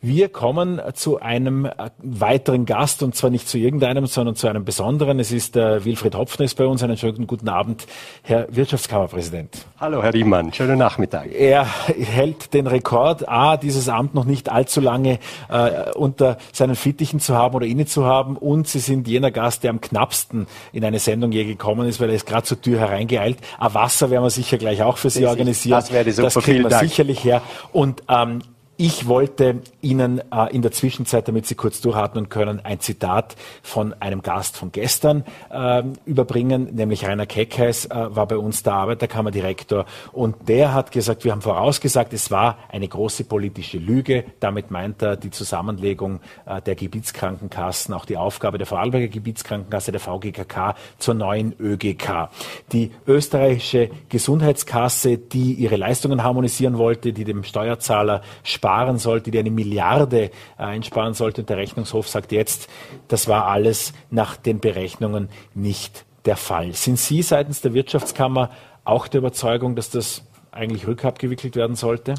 [0.00, 4.64] Wir kommen zu einem äh, weiteren Gast und zwar nicht zu irgendeinem, sondern zu einem
[4.64, 5.18] besonderen.
[5.18, 6.84] Es ist äh, Wilfried Hopfner ist bei uns.
[6.84, 7.84] Einen schönen guten Abend,
[8.22, 9.66] Herr Wirtschaftskammerpräsident.
[9.80, 10.52] Hallo, Herr Riemann.
[10.52, 11.32] Schönen Nachmittag.
[11.32, 17.18] Er hält den Rekord, A, dieses Amt noch nicht allzu lange äh, unter seinen Fittichen
[17.18, 18.36] zu haben oder inne zu haben.
[18.36, 22.10] Und Sie sind jener Gast, der am knappsten in eine Sendung je gekommen ist, weil
[22.10, 23.38] er ist gerade zur Tür hereingeeilt.
[23.58, 25.80] Ein Wasser werden wir sicher gleich auch für Sie das organisieren.
[25.80, 26.30] das wäre super.
[26.30, 27.42] Das kriegen wir sicherlich her.
[27.72, 28.42] Und ähm,
[28.80, 33.92] ich wollte Ihnen äh, in der Zwischenzeit, damit Sie kurz durchatmen können, ein Zitat von
[33.94, 39.84] einem Gast von gestern äh, überbringen, nämlich Rainer Keckheis äh, war bei uns der Arbeiterkammerdirektor
[40.12, 44.24] und der hat gesagt, wir haben vorausgesagt, es war eine große politische Lüge.
[44.38, 50.00] Damit meint er die Zusammenlegung äh, der Gebietskrankenkassen, auch die Aufgabe der Vorarlberger Gebietskrankenkasse, der
[50.00, 52.28] VGKK zur neuen ÖGK.
[52.70, 59.38] Die österreichische Gesundheitskasse, die ihre Leistungen harmonisieren wollte, die dem Steuerzahler spart, sparen sollte, die
[59.38, 61.40] eine Milliarde äh, einsparen sollte.
[61.40, 62.68] Und der Rechnungshof sagt jetzt,
[63.08, 66.74] das war alles nach den Berechnungen nicht der Fall.
[66.74, 68.50] Sind Sie seitens der Wirtschaftskammer
[68.84, 72.14] auch der Überzeugung, dass das eigentlich rückabgewickelt werden sollte?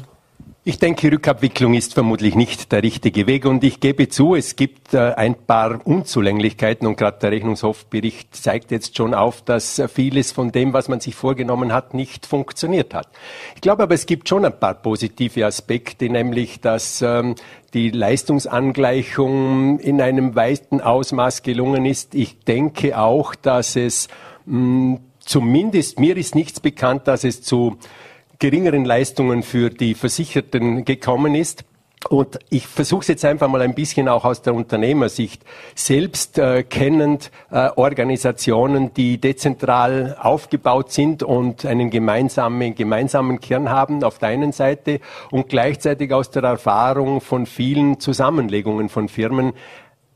[0.62, 4.94] Ich denke, Rückabwicklung ist vermutlich nicht der richtige Weg und ich gebe zu, es gibt
[4.94, 10.52] äh, ein paar Unzulänglichkeiten und gerade der Rechnungshofbericht zeigt jetzt schon auf, dass vieles von
[10.52, 13.08] dem, was man sich vorgenommen hat, nicht funktioniert hat.
[13.54, 17.34] Ich glaube aber, es gibt schon ein paar positive Aspekte, nämlich, dass ähm,
[17.72, 22.14] die Leistungsangleichung in einem weiten Ausmaß gelungen ist.
[22.14, 24.08] Ich denke auch, dass es
[24.46, 27.76] mh, zumindest mir ist nichts bekannt, dass es zu
[28.40, 31.64] geringeren Leistungen für die Versicherten gekommen ist.
[32.08, 35.44] Und ich versuche es jetzt einfach mal ein bisschen auch aus der Unternehmersicht.
[35.74, 44.02] Selbst äh, kennend äh, Organisationen, die dezentral aufgebaut sind und einen gemeinsamen, gemeinsamen Kern haben
[44.02, 45.00] auf der einen Seite
[45.30, 49.52] und gleichzeitig aus der Erfahrung von vielen Zusammenlegungen von Firmen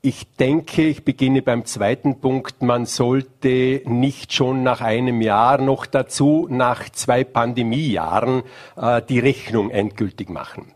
[0.04, 2.62] ich denke, ich beginne beim zweiten Punkt.
[2.62, 8.42] Man sollte nicht schon nach einem Jahr noch dazu, nach zwei Pandemiejahren,
[8.76, 10.74] äh, die Rechnung endgültig machen.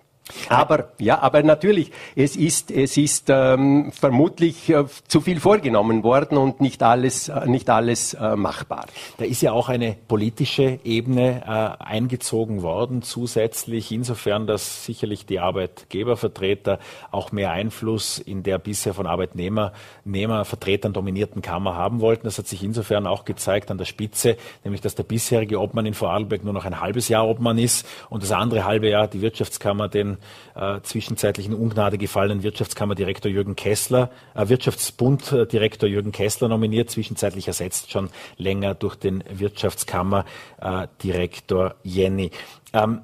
[0.48, 6.38] Aber ja, aber natürlich, es ist es ist ähm, vermutlich äh, zu viel vorgenommen worden
[6.38, 8.86] und nicht alles äh, nicht alles äh, machbar.
[9.16, 15.40] Da ist ja auch eine politische Ebene äh, eingezogen worden zusätzlich insofern, dass sicherlich die
[15.40, 16.78] Arbeitgebervertreter
[17.10, 22.24] auch mehr Einfluss in der bisher von Arbeitnehmervertretern dominierten Kammer haben wollten.
[22.24, 25.94] Das hat sich insofern auch gezeigt an der Spitze, nämlich dass der bisherige Obmann in
[25.94, 29.88] Vorarlberg nur noch ein halbes Jahr Obmann ist und das andere halbe Jahr die Wirtschaftskammer
[29.88, 30.17] den
[30.54, 37.90] äh, zwischenzeitlich in Ungnade gefallenen Wirtschaftskammerdirektor Jürgen Kessler, äh, Wirtschaftsbunddirektor Jürgen Kessler nominiert, zwischenzeitlich ersetzt
[37.90, 42.30] schon länger durch den Wirtschaftskammerdirektor Jenny.
[42.72, 43.00] Ähm,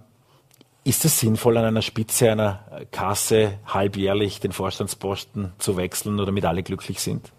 [0.86, 6.44] ist es sinnvoll, an einer Spitze einer Kasse halbjährlich den Vorstandsposten zu wechseln oder damit
[6.44, 7.32] alle glücklich sind?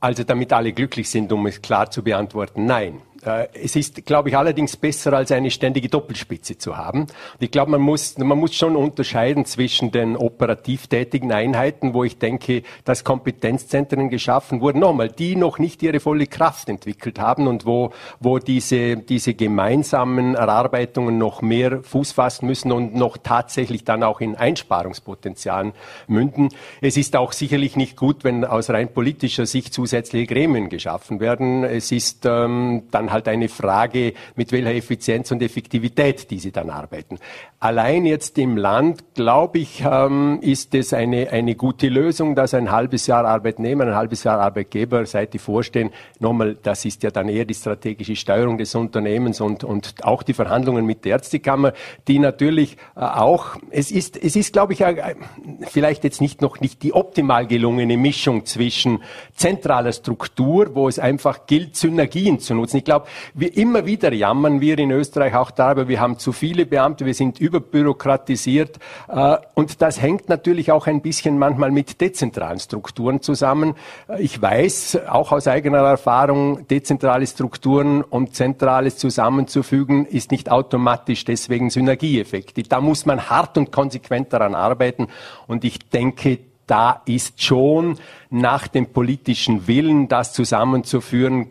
[0.00, 3.02] Also damit alle glücklich sind, um es klar zu beantworten, nein.
[3.28, 7.06] Äh, es ist, glaube ich, allerdings besser, als eine ständige Doppelspitze zu haben.
[7.38, 12.18] Ich glaube, man muss, man muss schon unterscheiden zwischen den operativ tätigen Einheiten, wo ich
[12.18, 17.66] denke, dass Kompetenzzentren geschaffen wurden, nochmal, die noch nicht ihre volle Kraft entwickelt haben und
[17.66, 24.02] wo, wo diese, diese gemeinsamen Erarbeitungen noch mehr Fuß fassen müssen und noch tatsächlich dann
[24.02, 25.72] auch in Einsparungspotenzialen
[26.06, 26.48] münden.
[26.80, 31.64] Es ist auch sicherlich nicht gut, wenn aus rein politischer Sicht zusätzliche Gremien geschaffen werden.
[31.64, 36.70] Es ist ähm, dann halt halt eine Frage, mit welcher Effizienz und Effektivität diese dann
[36.70, 37.18] arbeiten.
[37.60, 42.70] Allein jetzt im Land, glaube ich, ähm, ist es eine, eine gute Lösung, dass ein
[42.70, 45.90] halbes Jahr Arbeitnehmer, ein halbes Jahr Arbeitgeber Seite vorstehen.
[46.20, 50.34] Nochmal, das ist ja dann eher die strategische Steuerung des Unternehmens und, und auch die
[50.34, 51.72] Verhandlungen mit der Ärztekammer,
[52.06, 55.16] die natürlich äh, auch, es ist, es ist, glaube ich, äh,
[55.62, 59.02] vielleicht jetzt nicht noch nicht die optimal gelungene Mischung zwischen
[59.34, 62.76] zentraler Struktur, wo es einfach gilt, Synergien zu nutzen.
[62.78, 62.97] Ich glaube,
[63.34, 67.14] wir immer wieder jammern wir in Österreich auch darüber, wir haben zu viele Beamte, wir
[67.14, 73.74] sind überbürokratisiert äh, und das hängt natürlich auch ein bisschen manchmal mit dezentralen Strukturen zusammen.
[74.18, 81.70] Ich weiß auch aus eigener Erfahrung, dezentrale Strukturen und Zentrales zusammenzufügen, ist nicht automatisch deswegen
[81.70, 82.62] Synergieeffekte.
[82.62, 85.08] Da muss man hart und konsequent daran arbeiten
[85.46, 87.98] und ich denke, da ist schon
[88.30, 91.48] nach dem politischen Willen, das zusammenzuführen,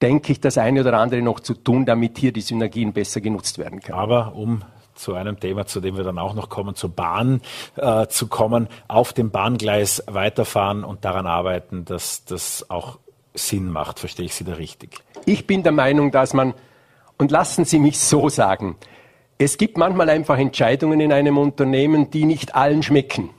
[0.00, 3.58] denke ich, das eine oder andere noch zu tun, damit hier die Synergien besser genutzt
[3.58, 3.98] werden können.
[3.98, 4.62] Aber um
[4.94, 7.40] zu einem Thema, zu dem wir dann auch noch kommen, zur Bahn
[7.76, 12.98] äh, zu kommen, auf dem Bahngleis weiterfahren und daran arbeiten, dass das auch
[13.34, 14.00] Sinn macht.
[14.00, 14.98] Verstehe ich Sie da richtig?
[15.24, 16.54] Ich bin der Meinung, dass man,
[17.16, 18.76] und lassen Sie mich so sagen,
[19.38, 23.30] es gibt manchmal einfach Entscheidungen in einem Unternehmen, die nicht allen schmecken,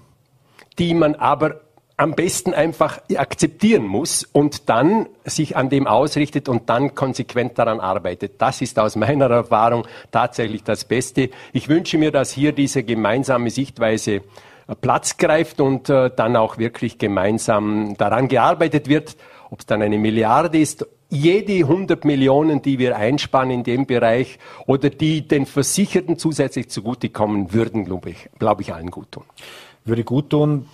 [0.78, 1.60] die man aber
[2.00, 7.82] am besten einfach akzeptieren muss und dann sich an dem ausrichtet und dann konsequent daran
[7.82, 8.42] arbeitet.
[8.42, 11.30] Das ist aus meiner Erfahrung tatsächlich das Beste.
[11.52, 14.22] Ich wünsche mir, dass hier diese gemeinsame Sichtweise
[14.80, 19.18] Platz greift und äh, dann auch wirklich gemeinsam daran gearbeitet wird,
[19.50, 24.40] ob es dann eine Milliarde ist, jede 100 Millionen, die wir einsparen in dem Bereich
[24.68, 29.24] oder die den Versicherten zusätzlich zugutekommen würden, glaube ich, glaube ich allen gut tun.
[29.84, 30.68] Würde gut tun.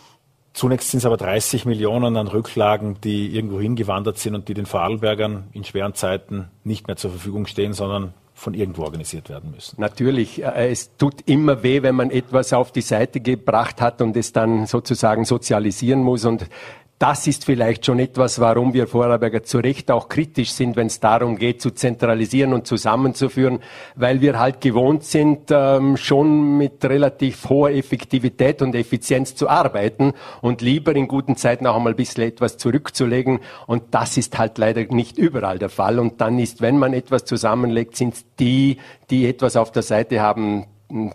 [0.55, 4.65] Zunächst sind es aber 30 Millionen an Rücklagen, die irgendwo hingewandert sind und die den
[4.65, 9.75] Vorarlbergern in schweren Zeiten nicht mehr zur Verfügung stehen, sondern von irgendwo organisiert werden müssen.
[9.81, 14.15] Natürlich, äh, es tut immer weh, wenn man etwas auf die Seite gebracht hat und
[14.15, 16.23] es dann sozusagen sozialisieren muss.
[16.23, 16.47] Und
[16.97, 21.01] das ist vielleicht schon etwas, warum wir Vorarlberger zu Recht auch kritisch sind, wenn es
[21.01, 23.59] darum geht, zu zentralisieren und zusammenzuführen,
[23.95, 30.13] weil wir halt gewohnt sind, ähm, schon mit relativ hoher Effektivität und Effizienz zu arbeiten
[30.41, 33.39] und lieber in guten Zeiten auch einmal ein bisschen etwas zurückzulegen.
[33.67, 35.99] Und das ist halt leider nicht überall der Fall.
[35.99, 38.77] Und dann ist, wenn man etwas zusammenlegt, sind die,
[39.09, 40.65] die etwas auf der Seite haben,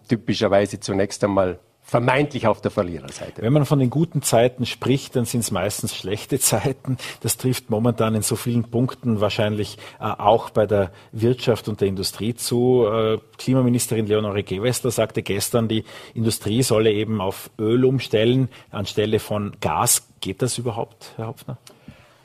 [0.08, 1.58] typischerweise zunächst einmal
[1.90, 3.42] vermeintlich auf der Verliererseite.
[3.42, 6.98] Wenn man von den guten Zeiten spricht, dann sind es meistens schlechte Zeiten.
[7.20, 11.88] Das trifft momentan in so vielen Punkten wahrscheinlich äh, auch bei der Wirtschaft und der
[11.88, 12.86] Industrie zu.
[12.86, 15.82] Äh, Klimaministerin Leonore Gewessler sagte gestern, die
[16.14, 20.06] Industrie solle eben auf Öl umstellen anstelle von Gas.
[20.20, 21.58] Geht das überhaupt, Herr Hopfner?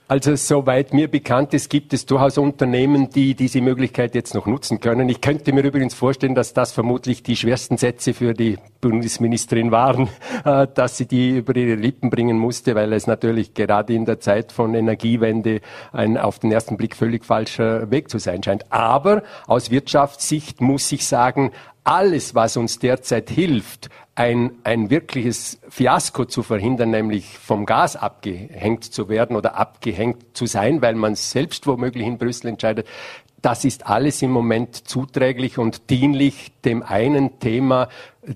[0.07, 4.79] Also soweit mir bekannt ist, gibt es durchaus Unternehmen, die diese Möglichkeit jetzt noch nutzen
[4.79, 5.09] können.
[5.09, 10.07] Ich könnte mir übrigens vorstellen, dass das vermutlich die schwersten Sätze für die Bundesministerin waren,
[10.45, 14.19] äh, dass sie die über ihre Lippen bringen musste, weil es natürlich gerade in der
[14.19, 18.71] Zeit von Energiewende ein auf den ersten Blick völlig falscher Weg zu sein scheint.
[18.71, 21.51] Aber aus Wirtschaftssicht muss ich sagen,
[21.83, 28.85] alles, was uns derzeit hilft, ein, ein wirkliches Fiasko zu verhindern, nämlich vom Gas abgehängt
[28.85, 32.87] zu werden oder abgehängt zu sein, weil man selbst womöglich in Brüssel entscheidet,
[33.41, 37.89] das ist alles im Moment zuträglich und dienlich dem einen Thema,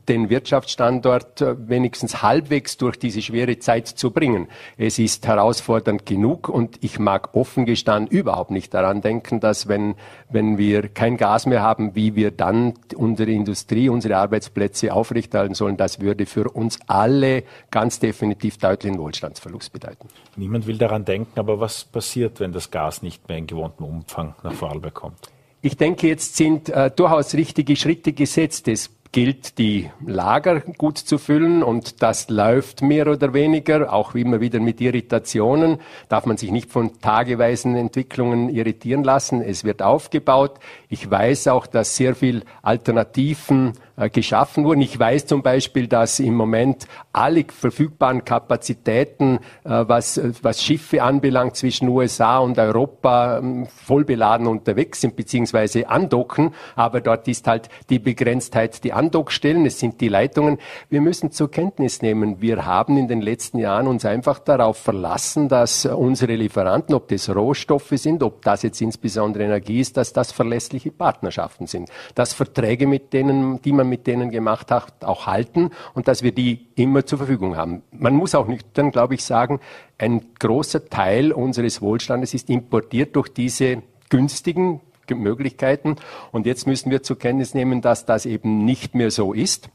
[0.07, 4.47] den Wirtschaftsstandort äh, wenigstens halbwegs durch diese schwere Zeit zu bringen.
[4.77, 9.95] Es ist herausfordernd genug und ich mag offen gestanden überhaupt nicht daran denken, dass wenn,
[10.29, 15.77] wenn wir kein Gas mehr haben, wie wir dann unsere Industrie, unsere Arbeitsplätze aufrechterhalten sollen.
[15.77, 20.07] Das würde für uns alle ganz definitiv deutlichen Wohlstandsverlust bedeuten.
[20.35, 24.35] Niemand will daran denken, aber was passiert, wenn das Gas nicht mehr in gewohntem Umfang
[24.43, 25.29] nach Vorarlberg kommt?
[25.61, 28.69] Ich denke, jetzt sind äh, durchaus richtige Schritte gesetzt.
[28.69, 34.39] Es gilt, die Lager gut zu füllen und das läuft mehr oder weniger, auch immer
[34.39, 35.79] wieder mit Irritationen.
[36.09, 39.41] Darf man sich nicht von tageweisen Entwicklungen irritieren lassen.
[39.41, 40.59] Es wird aufgebaut.
[40.89, 43.73] Ich weiß auch, dass sehr viel Alternativen
[44.07, 44.81] geschaffen wurden.
[44.81, 51.57] Ich weiß zum Beispiel, dass im Moment alle verfügbaren Kapazitäten, äh, was, was Schiffe anbelangt,
[51.57, 56.53] zwischen USA und Europa ähm, voll beladen unterwegs sind, beziehungsweise andocken.
[56.75, 60.59] Aber dort ist halt die Begrenztheit die Andockstellen, es sind die Leitungen.
[60.89, 65.49] Wir müssen zur Kenntnis nehmen, wir haben in den letzten Jahren uns einfach darauf verlassen,
[65.49, 70.31] dass unsere Lieferanten, ob das Rohstoffe sind, ob das jetzt insbesondere Energie ist, dass das
[70.31, 71.89] verlässliche Partnerschaften sind.
[72.15, 76.31] Dass Verträge mit denen, die man mit denen gemacht hat, auch halten und dass wir
[76.31, 77.83] die immer zur Verfügung haben.
[77.91, 79.59] Man muss auch nüchtern, glaube ich, sagen,
[79.97, 85.95] ein großer Teil unseres Wohlstandes ist importiert durch diese günstigen Möglichkeiten.
[86.31, 89.69] Und jetzt müssen wir zur Kenntnis nehmen, dass das eben nicht mehr so ist.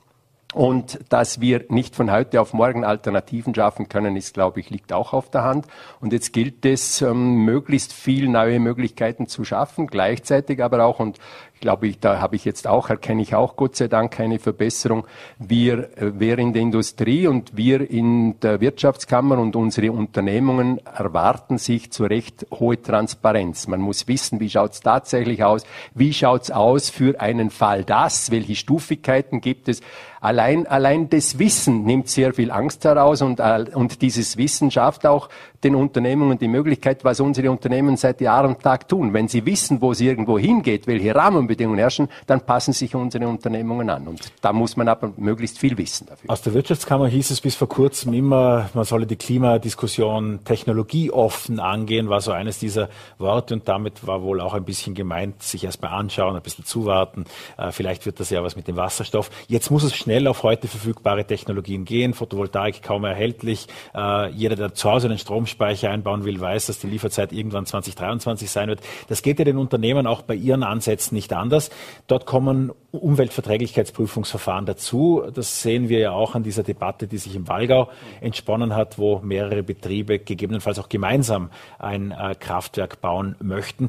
[0.55, 4.93] Und dass wir nicht von heute auf morgen Alternativen schaffen können, ist, glaube ich, liegt
[4.93, 5.67] auch auf der Hand.
[6.01, 11.19] Und jetzt gilt es, ähm, möglichst viel neue Möglichkeiten zu schaffen, gleichzeitig aber auch, und
[11.61, 15.07] glaube ich, da habe ich jetzt auch, erkenne ich auch Gott sei Dank keine Verbesserung.
[15.39, 21.59] Wir, äh, wir in der Industrie und wir in der Wirtschaftskammer und unsere Unternehmungen erwarten
[21.59, 23.67] sich zu Recht hohe Transparenz.
[23.67, 25.65] Man muss wissen, wie schaut es tatsächlich aus,
[25.95, 29.81] wie schaut es aus für einen Fall das, welche Stufigkeiten gibt es.
[30.21, 35.29] Allein, allein das Wissen nimmt sehr viel Angst heraus und, und dieses Wissen schafft auch
[35.65, 39.13] den Unternehmungen die Möglichkeit, was unsere Unternehmen seit Jahr und Tag tun.
[39.13, 43.89] Wenn sie wissen, wo es irgendwo hingeht, welche Rahmenbedingungen herrschen, dann passen sich unsere Unternehmungen
[43.91, 44.07] an.
[44.07, 46.31] Und da muss man aber möglichst viel wissen dafür.
[46.31, 52.09] Aus der Wirtschaftskammer hieß es bis vor kurzem immer, man solle die Klimadiskussion technologieoffen angehen,
[52.09, 55.93] war so eines dieser Worte und damit war wohl auch ein bisschen gemeint, sich erstmal
[55.93, 57.25] anschauen, ein bisschen zuwarten.
[57.57, 59.31] Äh, vielleicht wird das ja was mit dem Wasserstoff.
[59.49, 62.15] Jetzt muss es schnell auf heute verfügbare Technologien gehen.
[62.15, 63.67] Photovoltaik kaum erhältlich.
[63.95, 67.65] Äh, jeder, der zu Hause einen Strom Speicher einbauen will, weiß, dass die Lieferzeit irgendwann
[67.65, 68.81] 2023 sein wird.
[69.09, 71.71] Das geht ja den Unternehmen auch bei ihren Ansätzen nicht anders.
[72.07, 75.23] Dort kommen Umweltverträglichkeitsprüfungsverfahren dazu.
[75.33, 77.89] Das sehen wir ja auch an dieser Debatte, die sich im Walgau
[78.21, 83.89] entsponnen hat, wo mehrere Betriebe gegebenenfalls auch gemeinsam ein äh, Kraftwerk bauen möchten.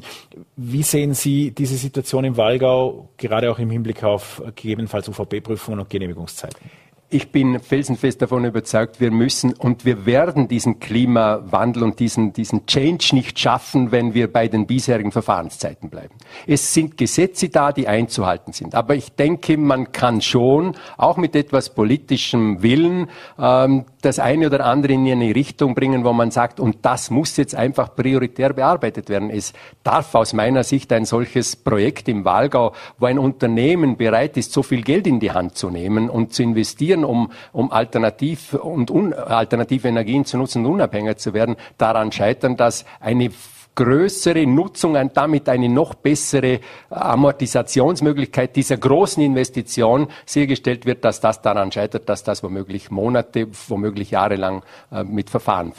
[0.56, 5.90] Wie sehen Sie diese Situation im Walgau, gerade auch im Hinblick auf gegebenenfalls UVP-Prüfungen und
[5.90, 6.85] Genehmigungszeiten?
[7.08, 12.66] Ich bin felsenfest davon überzeugt, wir müssen und wir werden diesen Klimawandel und diesen, diesen
[12.66, 16.14] Change nicht schaffen, wenn wir bei den bisherigen Verfahrenszeiten bleiben.
[16.48, 18.74] Es sind Gesetze da, die einzuhalten sind.
[18.74, 24.64] Aber ich denke, man kann schon, auch mit etwas politischem Willen, ähm, das eine oder
[24.64, 29.08] andere in eine Richtung bringen, wo man sagt, und das muss jetzt einfach prioritär bearbeitet
[29.08, 29.30] werden.
[29.30, 34.52] Es darf aus meiner Sicht ein solches Projekt im Wahlgau, wo ein Unternehmen bereit ist,
[34.52, 38.54] so viel Geld in die Hand zu nehmen und zu investieren, investieren, um, um alternativ
[38.54, 43.30] und un, alternative Energien zu nutzen und unabhängiger zu werden, daran scheitern, dass eine
[43.74, 51.42] größere Nutzung und damit eine noch bessere Amortisationsmöglichkeit dieser großen Investition sichergestellt wird, dass das
[51.42, 55.74] daran scheitert, dass das womöglich Monate, womöglich jahrelang äh, mit Verfahren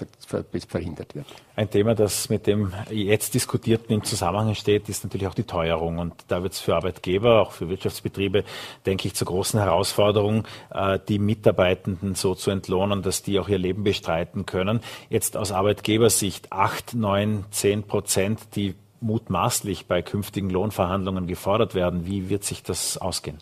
[0.68, 1.26] verhindert wird.
[1.58, 5.98] Ein Thema, das mit dem jetzt diskutierten im Zusammenhang steht, ist natürlich auch die Teuerung.
[5.98, 8.44] Und da wird es für Arbeitgeber, auch für Wirtschaftsbetriebe,
[8.86, 13.58] denke ich, zur großen Herausforderung, äh, die Mitarbeitenden so zu entlohnen, dass die auch ihr
[13.58, 14.82] Leben bestreiten können.
[15.10, 22.06] Jetzt aus Arbeitgebersicht acht, neun, zehn Prozent, die mutmaßlich bei künftigen Lohnverhandlungen gefordert werden.
[22.06, 23.40] Wie wird sich das ausgehen?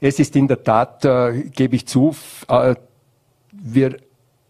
[0.00, 2.14] Es ist in der Tat, äh, gebe ich zu,
[2.46, 2.76] äh,
[3.50, 3.96] wir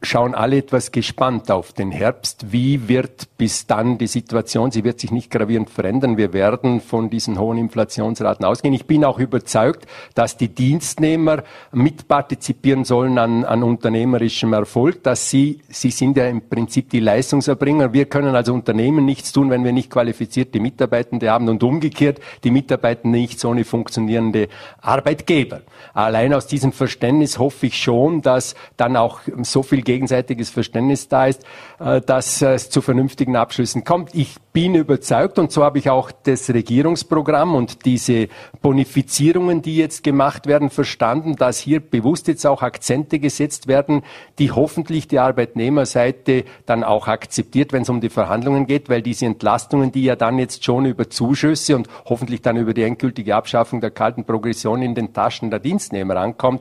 [0.02, 2.52] schauen alle etwas gespannt auf den Herbst.
[2.52, 6.16] Wie wird bis dann die Situation, sie wird sich nicht gravierend verändern.
[6.16, 8.72] Wir werden von diesen hohen Inflationsraten ausgehen.
[8.72, 15.60] Ich bin auch überzeugt, dass die Dienstnehmer mitpartizipieren sollen an, an unternehmerischem Erfolg, dass sie,
[15.68, 17.92] sie sind ja im Prinzip die Leistungserbringer.
[17.92, 22.50] Wir können als Unternehmen nichts tun, wenn wir nicht qualifizierte Mitarbeitende haben und umgekehrt die
[22.50, 24.48] Mitarbeitenden nicht so eine funktionierende
[24.80, 25.60] Arbeitgeber.
[25.92, 31.26] Allein aus diesem Verständnis hoffe ich schon, dass dann auch so viel gegenseitiges Verständnis da
[31.26, 31.44] ist,
[31.80, 34.14] äh, dass es zu vernünftigen Abschlüssen kommt.
[34.14, 38.28] Ich bin überzeugt und so habe ich auch das Regierungsprogramm und diese
[38.62, 44.02] Bonifizierungen, die jetzt gemacht werden, verstanden, dass hier bewusst jetzt auch Akzente gesetzt werden,
[44.38, 49.26] die hoffentlich die Arbeitnehmerseite dann auch akzeptiert, wenn es um die Verhandlungen geht, weil diese
[49.26, 53.80] Entlastungen, die ja dann jetzt schon über Zuschüsse und hoffentlich dann über die endgültige Abschaffung
[53.80, 56.60] der kalten Progression in den Taschen der Dienstnehmer ankommt,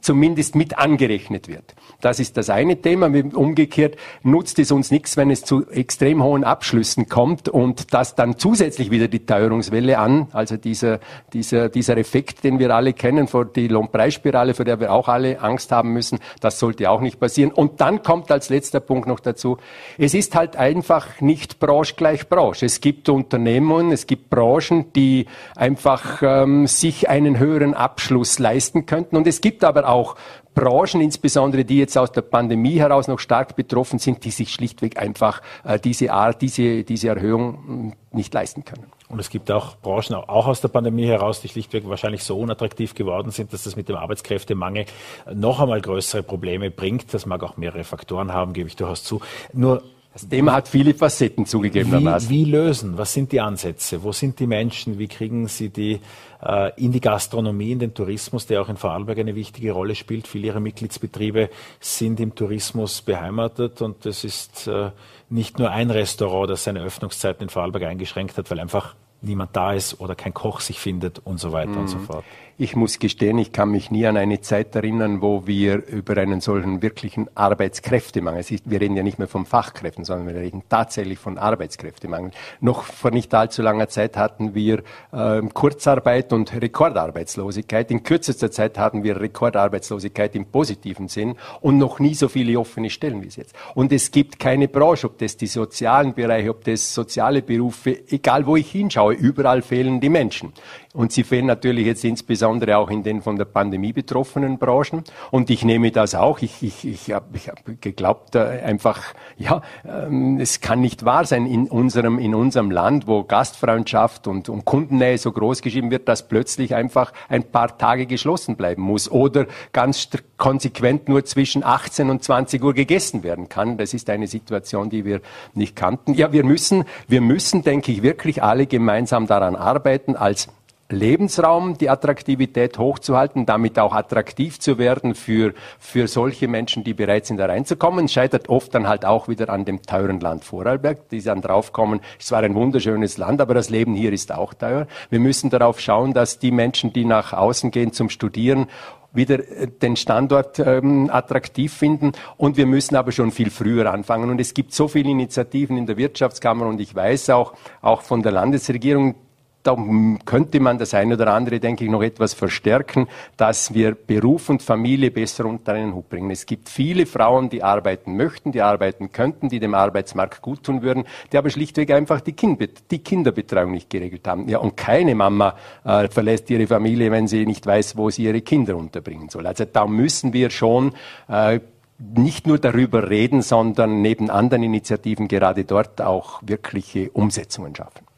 [0.00, 1.74] zumindest mit angerechnet wird.
[2.00, 3.06] Das ist das eine Thema.
[3.06, 8.38] Umgekehrt nutzt es uns nichts, wenn es zu extrem hohen Abschlüssen kommt und das dann
[8.38, 11.00] zusätzlich wieder die Teuerungswelle an, also dieser,
[11.32, 15.40] dieser, dieser Effekt, den wir alle kennen, vor die Lohnpreisspirale, vor der wir auch alle
[15.40, 17.52] Angst haben müssen, das sollte auch nicht passieren.
[17.52, 19.58] Und dann kommt als letzter Punkt noch dazu,
[19.98, 22.66] es ist halt einfach nicht Branche gleich Branche.
[22.66, 29.16] Es gibt Unternehmen, es gibt Branchen, die einfach ähm, sich einen höheren Abschluss leisten könnten.
[29.16, 30.16] Und es gibt aber auch
[30.60, 34.98] Branchen, insbesondere die jetzt aus der Pandemie heraus noch stark betroffen sind, die sich schlichtweg
[34.98, 38.84] einfach äh, diese Art, diese, diese Erhöhung hm, nicht leisten können.
[39.08, 42.94] Und es gibt auch Branchen, auch aus der Pandemie heraus, die schlichtweg wahrscheinlich so unattraktiv
[42.94, 44.84] geworden sind, dass das mit dem Arbeitskräftemangel
[45.32, 47.14] noch einmal größere Probleme bringt.
[47.14, 49.22] Das mag auch mehrere Faktoren haben, gebe ich durchaus zu.
[49.54, 52.28] Nur das Thema hat viele Facetten zugegebenermaßen.
[52.28, 52.98] Wie, wie lösen?
[52.98, 54.02] Was sind die Ansätze?
[54.02, 54.98] Wo sind die Menschen?
[54.98, 56.00] Wie kriegen sie die
[56.42, 60.26] äh, in die Gastronomie, in den Tourismus, der auch in Vorarlberg eine wichtige Rolle spielt?
[60.26, 64.90] Viele ihrer Mitgliedsbetriebe sind im Tourismus beheimatet und es ist äh,
[65.28, 69.74] nicht nur ein Restaurant, das seine Öffnungszeiten in Vorarlberg eingeschränkt hat, weil einfach niemand da
[69.74, 71.80] ist oder kein Koch sich findet und so weiter mhm.
[71.82, 72.04] und so mhm.
[72.06, 72.24] fort.
[72.62, 76.42] Ich muss gestehen, ich kann mich nie an eine Zeit erinnern, wo wir über einen
[76.42, 81.38] solchen wirklichen Arbeitskräftemangel, wir reden ja nicht mehr von Fachkräften, sondern wir reden tatsächlich von
[81.38, 82.32] Arbeitskräftemangel.
[82.60, 87.90] Noch vor nicht allzu langer Zeit hatten wir äh, Kurzarbeit und Rekordarbeitslosigkeit.
[87.90, 92.90] In kürzester Zeit hatten wir Rekordarbeitslosigkeit im positiven Sinn und noch nie so viele offene
[92.90, 93.54] Stellen wie es jetzt.
[93.74, 98.44] Und es gibt keine Branche, ob das die sozialen Bereiche, ob das soziale Berufe, egal
[98.44, 100.52] wo ich hinschaue, überall fehlen die Menschen.
[100.92, 105.04] Und sie fehlen natürlich jetzt insbesondere auch in den von der Pandemie betroffenen Branchen.
[105.30, 106.40] Und ich nehme das auch.
[106.40, 109.02] Ich, ich, ich habe ich hab geglaubt, äh, einfach,
[109.36, 114.48] ja, ähm, es kann nicht wahr sein in unserem, in unserem Land, wo Gastfreundschaft und,
[114.48, 119.10] und Kundennähe so groß geschrieben wird, dass plötzlich einfach ein paar Tage geschlossen bleiben muss
[119.10, 123.76] oder ganz konsequent nur zwischen 18 und 20 Uhr gegessen werden kann.
[123.76, 125.20] Das ist eine Situation, die wir
[125.54, 126.14] nicht kannten.
[126.14, 130.48] Ja, wir müssen, wir müssen, denke ich, wirklich alle gemeinsam daran arbeiten, als
[130.90, 137.26] Lebensraum, die Attraktivität hochzuhalten, damit auch attraktiv zu werden für, für solche Menschen, die bereit
[137.26, 138.08] sind, da reinzukommen.
[138.08, 142.32] Scheitert oft dann halt auch wieder an dem teuren Land Vorarlberg, die dann draufkommen, es
[142.32, 144.86] war ein wunderschönes Land, aber das Leben hier ist auch teuer.
[145.08, 148.66] Wir müssen darauf schauen, dass die Menschen, die nach außen gehen zum Studieren,
[149.12, 152.12] wieder äh, den Standort ähm, attraktiv finden.
[152.36, 154.30] Und wir müssen aber schon viel früher anfangen.
[154.30, 158.22] Und es gibt so viele Initiativen in der Wirtschaftskammer und ich weiß auch, auch von
[158.22, 159.14] der Landesregierung,
[159.62, 159.76] da
[160.24, 164.62] könnte man das eine oder andere, denke ich, noch etwas verstärken, dass wir Beruf und
[164.62, 166.30] Familie besser unter einen Hut bringen.
[166.30, 170.82] Es gibt viele Frauen, die arbeiten möchten, die arbeiten könnten, die dem Arbeitsmarkt gut tun
[170.82, 172.58] würden, die aber schlichtweg einfach die, kind
[172.90, 174.48] die Kinderbetreuung nicht geregelt haben.
[174.48, 178.40] Ja, und keine Mama äh, verlässt ihre Familie, wenn sie nicht weiß, wo sie ihre
[178.40, 179.46] Kinder unterbringen soll.
[179.46, 180.92] Also da müssen wir schon
[181.28, 181.60] äh,
[181.98, 188.09] nicht nur darüber reden, sondern neben anderen Initiativen gerade dort auch wirkliche Umsetzungen schaffen.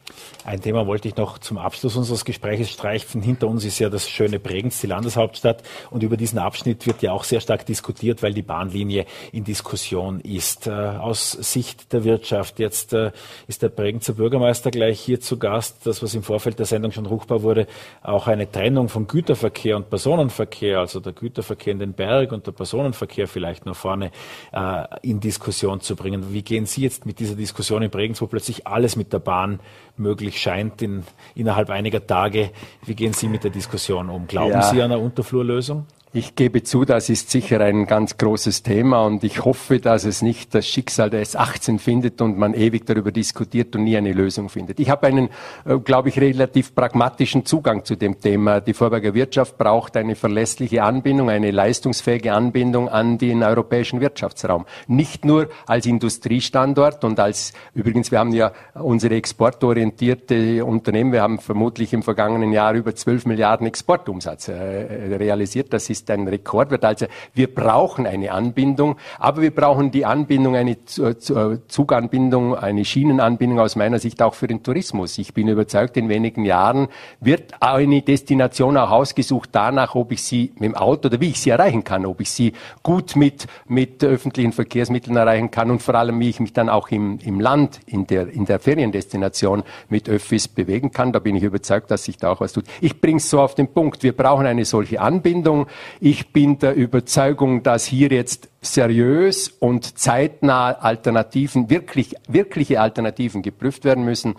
[0.45, 3.21] Ein Thema wollte ich noch zum Abschluss unseres Gesprächs streifen.
[3.21, 5.63] Hinter uns ist ja das schöne Bregenz, die Landeshauptstadt.
[5.89, 10.19] Und über diesen Abschnitt wird ja auch sehr stark diskutiert, weil die Bahnlinie in Diskussion
[10.19, 10.67] ist.
[10.67, 13.11] Äh, aus Sicht der Wirtschaft, jetzt äh,
[13.47, 15.85] ist der Bregenzer Bürgermeister gleich hier zu Gast.
[15.85, 17.67] Das, was im Vorfeld der Sendung schon ruchbar wurde,
[18.01, 22.51] auch eine Trennung von Güterverkehr und Personenverkehr, also der Güterverkehr in den Berg und der
[22.51, 24.11] Personenverkehr vielleicht nach vorne
[24.51, 26.33] äh, in Diskussion zu bringen.
[26.33, 29.61] Wie gehen Sie jetzt mit dieser Diskussion in Bregenz, wo plötzlich alles mit der Bahn
[30.03, 32.51] möglich scheint in, innerhalb einiger Tage.
[32.85, 34.27] Wie gehen Sie mit der Diskussion um?
[34.27, 34.61] Glauben ja.
[34.61, 35.87] Sie an eine Unterflurlösung?
[36.15, 40.21] Ich gebe zu, das ist sicher ein ganz großes Thema und ich hoffe, dass es
[40.21, 44.49] nicht das Schicksal der S18 findet und man ewig darüber diskutiert und nie eine Lösung
[44.49, 44.79] findet.
[44.79, 45.29] Ich habe einen,
[45.65, 48.61] äh, glaube ich, relativ pragmatischen Zugang zu dem Thema.
[48.61, 54.67] Die Vorberger Wirtschaft braucht eine verlässliche Anbindung, eine leistungsfähige Anbindung an den europäischen Wirtschaftsraum.
[54.85, 61.39] Nicht nur als Industriestandort und als, übrigens, wir haben ja unsere exportorientierte Unternehmen, wir haben
[61.39, 65.73] vermutlich im vergangenen Jahr über 12 Milliarden Exportumsatz äh, realisiert.
[65.73, 66.85] Das ist ist ein Rekordwert.
[66.85, 73.75] Also wir brauchen eine Anbindung, aber wir brauchen die Anbindung, eine Zuganbindung, eine Schienenanbindung aus
[73.75, 75.17] meiner Sicht auch für den Tourismus.
[75.17, 76.87] Ich bin überzeugt, in wenigen Jahren
[77.19, 81.39] wird eine Destination auch ausgesucht danach, ob ich sie mit dem Auto oder wie ich
[81.39, 85.95] sie erreichen kann, ob ich sie gut mit, mit öffentlichen Verkehrsmitteln erreichen kann und vor
[85.95, 90.09] allem, wie ich mich dann auch im, im Land, in der, in der Feriendestination mit
[90.09, 91.13] Öffis bewegen kann.
[91.13, 92.65] Da bin ich überzeugt, dass sich da auch was tut.
[92.81, 94.03] Ich bringe es so auf den Punkt.
[94.03, 95.67] Wir brauchen eine solche Anbindung.
[95.99, 103.85] Ich bin der Überzeugung, dass hier jetzt seriös und zeitnah Alternativen, wirklich, wirkliche Alternativen geprüft
[103.85, 104.35] werden müssen.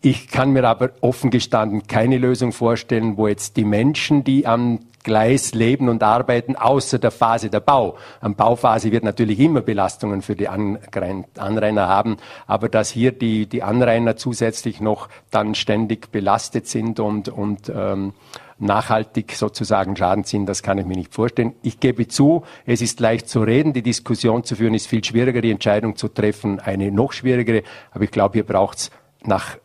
[0.00, 4.80] Ich kann mir aber offen gestanden keine Lösung vorstellen, wo jetzt die Menschen, die am
[5.04, 7.96] Gleis leben und arbeiten, außer der Phase der Bau.
[8.20, 13.62] Am Bauphase wird natürlich immer Belastungen für die Anrainer haben, aber dass hier die, die
[13.62, 18.14] Anrainer zusätzlich noch dann ständig belastet sind und, und ähm,
[18.58, 21.54] nachhaltig sozusagen Schaden ziehen, das kann ich mir nicht vorstellen.
[21.62, 25.40] Ich gebe zu, es ist leicht zu reden, die Diskussion zu führen ist viel schwieriger,
[25.40, 27.62] die Entscheidung zu treffen eine noch schwierigere,
[27.92, 28.90] aber ich glaube, hier braucht es
[29.24, 29.56] nach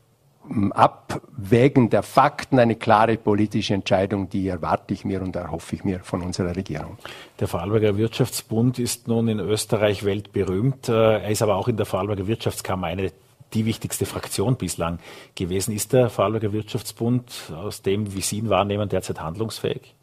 [0.72, 6.00] Abwägen der Fakten eine klare politische Entscheidung, die erwarte ich mir und erhoffe ich mir
[6.00, 6.98] von unserer Regierung.
[7.40, 10.90] Der Vorarlberger Wirtschaftsbund ist nun in Österreich weltberühmt.
[10.90, 13.12] Äh, er ist aber auch in der Vorarlberger Wirtschaftskammer eine
[13.54, 15.00] die wichtigste Fraktion bislang
[15.36, 15.76] gewesen.
[15.76, 19.96] Ist der Vorarlberger Wirtschaftsbund aus dem, wie Sie ihn wahrnehmen, derzeit handlungsfähig?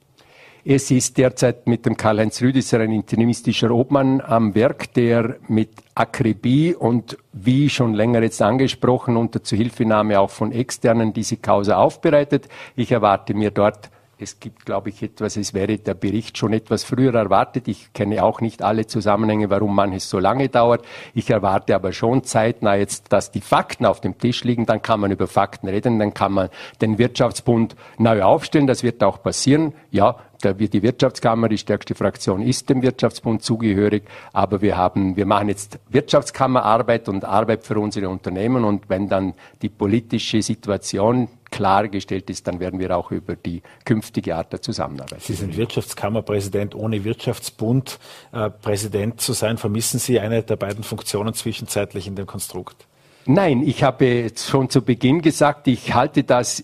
[0.68, 6.74] Es ist derzeit mit dem Karl-Heinz Rüdisser ein interimistischer Obmann am Werk, der mit Akribie
[6.74, 12.49] und wie schon länger jetzt angesprochen unter Zuhilfenahme auch von Externen diese Causa aufbereitet.
[12.74, 16.84] Ich erwarte mir dort es gibt, glaube ich, etwas, es wäre der Bericht schon etwas
[16.84, 17.68] früher erwartet.
[17.68, 20.84] Ich kenne auch nicht alle Zusammenhänge, warum manches so lange dauert.
[21.12, 24.64] Ich erwarte aber schon zeitnah jetzt, dass die Fakten auf dem Tisch liegen.
[24.64, 26.48] Dann kann man über Fakten reden, dann kann man
[26.80, 28.66] den Wirtschaftsbund neu aufstellen.
[28.66, 29.74] Das wird auch passieren.
[29.90, 35.48] Ja, die Wirtschaftskammer, die stärkste Fraktion ist dem Wirtschaftsbund zugehörig, aber wir haben, wir machen
[35.48, 42.46] jetzt Wirtschaftskammerarbeit und Arbeit für unsere Unternehmen und wenn dann die politische Situation klargestellt ist,
[42.46, 45.22] dann werden wir auch über die künftige Art der Zusammenarbeit.
[45.22, 47.98] Sie sind Wirtschaftskammerpräsident, ohne Wirtschaftsbund
[48.32, 49.57] äh, Präsident zu sein.
[49.57, 52.86] Vermissen Sie eine der beiden Funktionen zwischenzeitlich in dem Konstrukt?
[53.24, 56.62] Nein, ich habe schon zu Beginn gesagt, ich halte das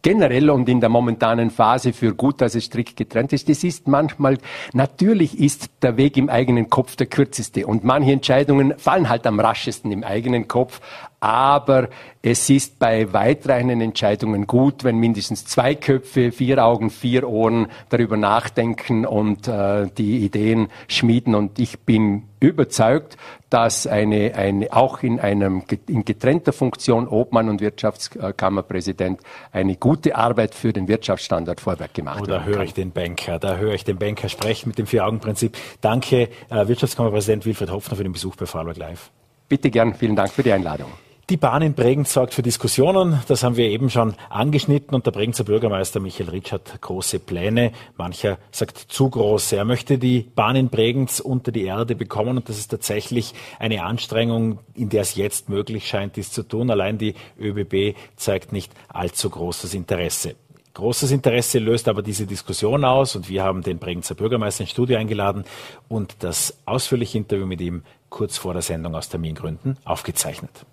[0.00, 3.48] generell und in der momentanen Phase für gut, dass es strikt getrennt ist.
[3.48, 4.38] Es ist manchmal,
[4.72, 9.38] natürlich ist der Weg im eigenen Kopf der kürzeste und manche Entscheidungen fallen halt am
[9.38, 10.80] raschesten im eigenen Kopf,
[11.22, 11.88] aber
[12.20, 18.16] es ist bei weitreichenden Entscheidungen gut, wenn mindestens zwei Köpfe, vier Augen, vier Ohren darüber
[18.16, 21.36] nachdenken und äh, die Ideen schmieden.
[21.36, 23.16] Und ich bin überzeugt,
[23.50, 29.20] dass eine, eine auch in einem in getrennter Funktion Obmann und Wirtschaftskammerpräsident
[29.52, 33.58] eine gute Arbeit für den Wirtschaftsstandort Vorwerk gemacht oh, da höre ich den Banker, da
[33.58, 35.56] höre ich den Banker sprechen mit dem Vier-Augen-Prinzip.
[35.80, 39.12] Danke, äh, Wirtschaftskammerpräsident Wilfried Hopfner für den Besuch bei Vorwerk Live.
[39.48, 40.90] Bitte gern, vielen Dank für die Einladung.
[41.30, 43.22] Die Bahn in Bregenz sorgt für Diskussionen.
[43.28, 44.92] Das haben wir eben schon angeschnitten.
[44.92, 47.72] Und der Bregenzer Bürgermeister Michael Ritsch hat große Pläne.
[47.96, 49.56] Mancher sagt zu große.
[49.56, 52.38] Er möchte die Bahn in Bregenz unter die Erde bekommen.
[52.38, 56.70] Und das ist tatsächlich eine Anstrengung, in der es jetzt möglich scheint, dies zu tun.
[56.70, 60.34] Allein die ÖBB zeigt nicht allzu großes Interesse.
[60.74, 64.98] Großes Interesse löst aber diese Diskussion aus und wir haben den Bregenzer Bürgermeister ins Studio
[64.98, 65.44] eingeladen
[65.88, 70.64] und das ausführliche Interview mit ihm kurz vor der Sendung aus Termingründen aufgezeichnet.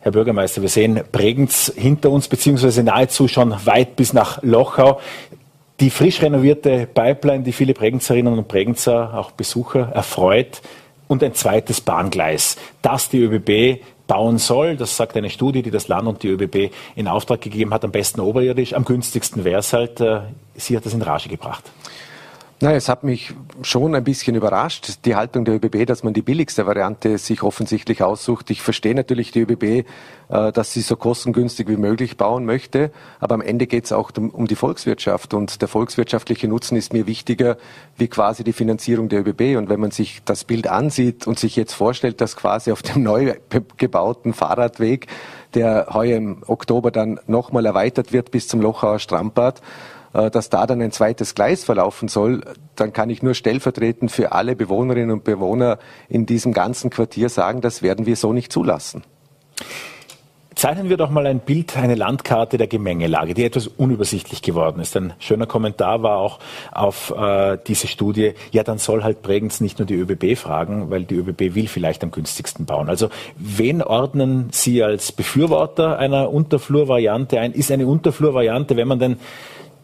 [0.00, 5.00] Herr Bürgermeister, wir sehen Bregenz hinter uns, beziehungsweise nahezu schon weit bis nach Lochau.
[5.80, 10.62] Die frisch renovierte Pipeline, die viele Bregenzerinnen und Bregenzer, auch Besucher, erfreut.
[11.08, 14.76] Und ein zweites Bahngleis, das die ÖBB bauen soll.
[14.76, 17.84] Das sagt eine Studie, die das Land und die ÖBB in Auftrag gegeben hat.
[17.84, 20.00] Am besten oberirdisch, am günstigsten wäre es halt.
[20.00, 20.20] Äh,
[20.54, 21.64] sie hat das in Rage gebracht.
[22.60, 26.22] Na, es hat mich schon ein bisschen überrascht, die Haltung der ÖBB, dass man die
[26.22, 28.50] billigste Variante sich offensichtlich aussucht.
[28.50, 29.62] Ich verstehe natürlich die ÖBB,
[30.28, 32.90] äh, dass sie so kostengünstig wie möglich bauen möchte,
[33.20, 37.06] aber am Ende geht es auch um die Volkswirtschaft und der volkswirtschaftliche Nutzen ist mir
[37.06, 37.58] wichtiger
[37.96, 39.56] wie quasi die Finanzierung der ÖBB.
[39.56, 43.02] Und wenn man sich das Bild ansieht und sich jetzt vorstellt, dass quasi auf dem
[43.04, 43.34] neu
[43.76, 45.06] gebauten Fahrradweg,
[45.54, 49.62] der heuer im Oktober dann nochmal erweitert wird bis zum Lochauer Strandbad, äh,
[50.12, 52.42] dass da dann ein zweites Gleis verlaufen soll,
[52.76, 55.78] dann kann ich nur stellvertretend für alle Bewohnerinnen und Bewohner
[56.08, 59.02] in diesem ganzen Quartier sagen, das werden wir so nicht zulassen.
[60.58, 64.96] Zeichnen wir doch mal ein Bild, eine Landkarte der Gemengelage, die etwas unübersichtlich geworden ist.
[64.96, 66.40] Ein schöner Kommentar war auch
[66.72, 71.04] auf äh, diese Studie, ja, dann soll halt Bregenz nicht nur die ÖBB fragen, weil
[71.04, 72.88] die ÖBB will vielleicht am günstigsten bauen.
[72.88, 77.52] Also wen ordnen Sie als Befürworter einer Unterflurvariante ein?
[77.52, 79.20] Ist eine Unterflurvariante, wenn man denn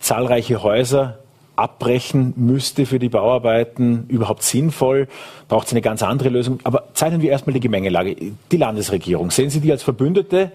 [0.05, 1.19] zahlreiche Häuser
[1.57, 5.09] abbrechen müsste für die Bauarbeiten überhaupt sinnvoll?
[5.49, 6.61] Braucht es eine ganz andere Lösung?
[6.65, 8.17] Aber zeichnen wir erstmal die Gemengelage.
[8.51, 10.53] Die Landesregierung, sehen Sie die als Verbündete?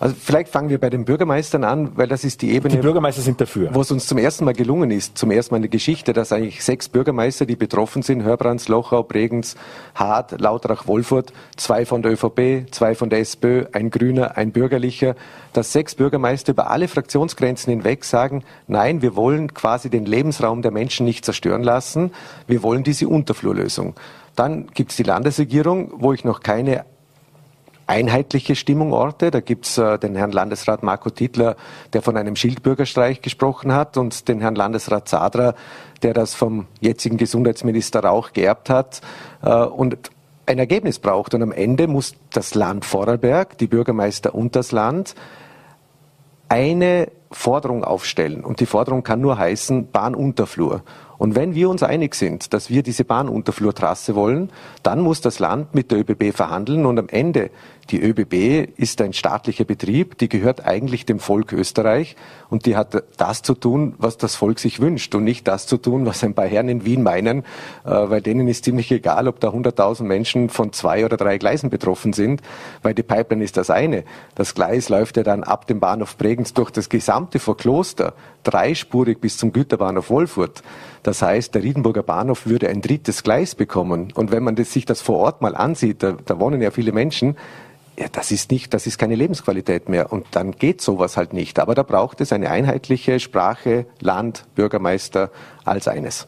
[0.00, 2.74] Also vielleicht fangen wir bei den Bürgermeistern an, weil das ist die Ebene.
[2.74, 3.70] Die Bürgermeister sind dafür.
[3.72, 6.32] Wo es uns zum ersten Mal gelungen ist, zum ersten Mal in der Geschichte, dass
[6.32, 9.54] eigentlich sechs Bürgermeister, die betroffen sind, Hörbrands, Lochau, Bregenz,
[9.94, 15.14] Hart, Lautrach, Wolfurt, zwei von der ÖVP, zwei von der SPÖ, ein Grüner, ein Bürgerlicher,
[15.52, 20.72] dass sechs Bürgermeister über alle Fraktionsgrenzen hinweg sagen, nein, wir wollen quasi den Lebensraum der
[20.72, 22.10] Menschen nicht zerstören lassen,
[22.46, 23.94] wir wollen diese Unterflurlösung.
[24.34, 26.86] Dann gibt es die Landesregierung, wo ich noch keine
[27.92, 29.30] einheitliche Stimmung orte.
[29.30, 31.56] Da gibt's äh, den Herrn Landesrat Marco Titler,
[31.92, 35.54] der von einem Schildbürgerstreich gesprochen hat, und den Herrn Landesrat Zadra,
[36.02, 39.02] der das vom jetzigen Gesundheitsminister Rauch geerbt hat.
[39.42, 39.98] Äh, und
[40.46, 41.34] ein Ergebnis braucht.
[41.34, 45.14] Und am Ende muss das Land Vorarlberg, die Bürgermeister und das Land
[46.48, 48.42] eine Forderung aufstellen.
[48.42, 50.82] Und die Forderung kann nur heißen Bahnunterflur.
[51.22, 54.50] Und wenn wir uns einig sind, dass wir diese Bahnunterflurtrasse wollen,
[54.82, 57.50] dann muss das Land mit der ÖBB verhandeln und am Ende
[57.90, 62.16] die ÖBB ist ein staatlicher Betrieb, die gehört eigentlich dem Volk Österreich
[62.48, 65.76] und die hat das zu tun, was das Volk sich wünscht und nicht das zu
[65.76, 67.40] tun, was ein paar Herren in Wien meinen,
[67.84, 71.70] äh, weil denen ist ziemlich egal, ob da 100.000 Menschen von zwei oder drei Gleisen
[71.70, 72.40] betroffen sind,
[72.82, 74.04] weil die Pipeline ist das eine.
[74.34, 78.14] Das Gleis läuft ja dann ab dem Bahnhof Bregenz durch das gesamte Vorkloster,
[78.44, 80.62] dreispurig bis zum Güterbahnhof Wolfurt.
[81.02, 84.12] Das heißt, der Riedenburger Bahnhof würde ein drittes Gleis bekommen.
[84.14, 86.92] Und wenn man das, sich das vor Ort mal ansieht, da, da wohnen ja viele
[86.92, 87.36] Menschen,
[87.98, 90.12] ja, das ist nicht, das ist keine Lebensqualität mehr.
[90.12, 91.58] Und dann geht sowas halt nicht.
[91.58, 95.30] Aber da braucht es eine einheitliche Sprache, Land, Bürgermeister
[95.64, 96.26] als eines.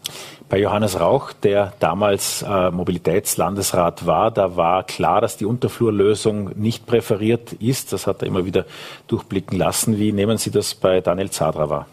[0.48, 6.86] Bei Johannes Rauch, der damals äh, Mobilitätslandesrat war, da war klar, dass die Unterflurlösung nicht
[6.86, 7.94] präferiert ist.
[7.94, 8.66] Das hat er immer wieder
[9.06, 9.98] durchblicken lassen.
[9.98, 11.86] Wie nehmen Sie das bei Daniel Zadra wahr?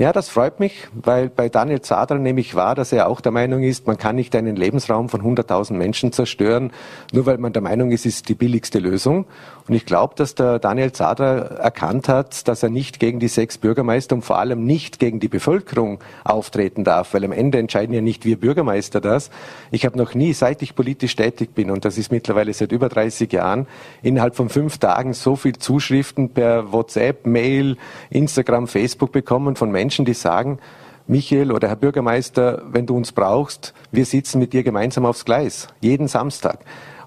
[0.00, 3.32] Ja, das freut mich, weil bei Daniel Zadra nehme ich wahr, dass er auch der
[3.32, 6.72] Meinung ist, man kann nicht einen Lebensraum von 100.000 Menschen zerstören,
[7.12, 9.26] nur weil man der Meinung ist, es ist die billigste Lösung.
[9.68, 13.58] Und ich glaube, dass der Daniel Zadra erkannt hat, dass er nicht gegen die sechs
[13.58, 18.00] Bürgermeister und vor allem nicht gegen die Bevölkerung auftreten darf, weil am Ende entscheiden ja
[18.00, 19.30] nicht wir Bürgermeister das.
[19.70, 22.88] Ich habe noch nie, seit ich politisch tätig bin, und das ist mittlerweile seit über
[22.88, 23.66] 30 Jahren,
[24.02, 27.76] innerhalb von fünf Tagen so viel Zuschriften per WhatsApp, Mail,
[28.08, 30.58] Instagram, Facebook bekommen von Menschen, die sagen,
[31.06, 35.68] Michael oder Herr Bürgermeister, wenn du uns brauchst, wir sitzen mit dir gemeinsam aufs Gleis,
[35.80, 36.60] jeden Samstag.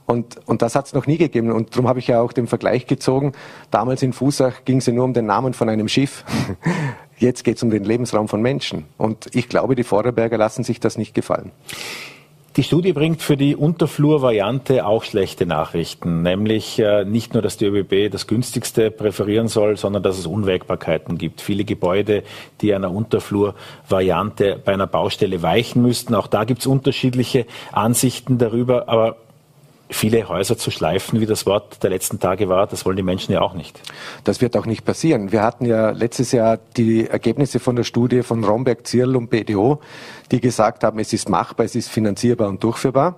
[0.06, 1.52] Und, und das hat es noch nie gegeben.
[1.52, 3.32] Und darum habe ich ja auch den Vergleich gezogen.
[3.72, 6.26] Damals in Fusach ging es ja nur um den Namen von einem Schiff.
[7.18, 8.86] Jetzt geht es um den Lebensraum von Menschen.
[8.98, 11.52] Und ich glaube, die Vorarlberger lassen sich das nicht gefallen.
[12.56, 17.66] Die Studie bringt für die Unterflur-Variante auch schlechte Nachrichten, nämlich äh, nicht nur, dass die
[17.66, 21.42] ÖBB das günstigste präferieren soll, sondern dass es Unwägbarkeiten gibt.
[21.42, 22.22] Viele Gebäude,
[22.62, 26.14] die einer Unterflur-Variante bei einer Baustelle weichen müssten.
[26.14, 28.88] Auch da gibt es unterschiedliche Ansichten darüber.
[28.88, 29.16] Aber
[29.94, 33.32] viele Häuser zu schleifen, wie das Wort der letzten Tage war, das wollen die Menschen
[33.32, 33.82] ja auch nicht.
[34.24, 35.32] Das wird auch nicht passieren.
[35.32, 39.80] Wir hatten ja letztes Jahr die Ergebnisse von der Studie von Romberg, Zierl und BDO,
[40.32, 43.18] die gesagt haben, es ist machbar, es ist finanzierbar und durchführbar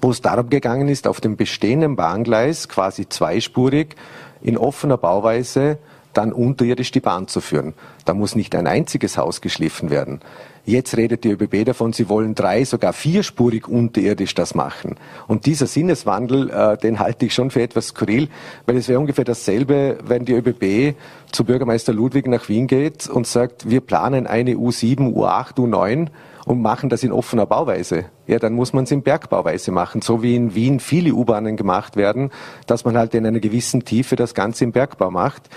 [0.00, 3.96] wo es darum gegangen ist, auf dem bestehenden Bahngleis quasi zweispurig
[4.40, 5.78] in offener Bauweise
[6.12, 7.74] dann unterirdisch die Bahn zu führen.
[8.04, 10.20] Da muss nicht ein einziges Haus geschliffen werden.
[10.68, 14.96] Jetzt redet die ÖBB davon, sie wollen drei, sogar vierspurig unterirdisch das machen.
[15.26, 18.28] Und dieser Sinneswandel, äh, den halte ich schon für etwas skurril,
[18.66, 20.94] weil es wäre ungefähr dasselbe, wenn die ÖBB
[21.32, 26.08] zu Bürgermeister Ludwig nach Wien geht und sagt, wir planen eine U7, U8, U9
[26.44, 28.04] und machen das in offener Bauweise.
[28.26, 31.96] Ja, dann muss man es in Bergbauweise machen, so wie in Wien viele U-Bahnen gemacht
[31.96, 32.30] werden,
[32.66, 35.48] dass man halt in einer gewissen Tiefe das Ganze im Bergbau macht.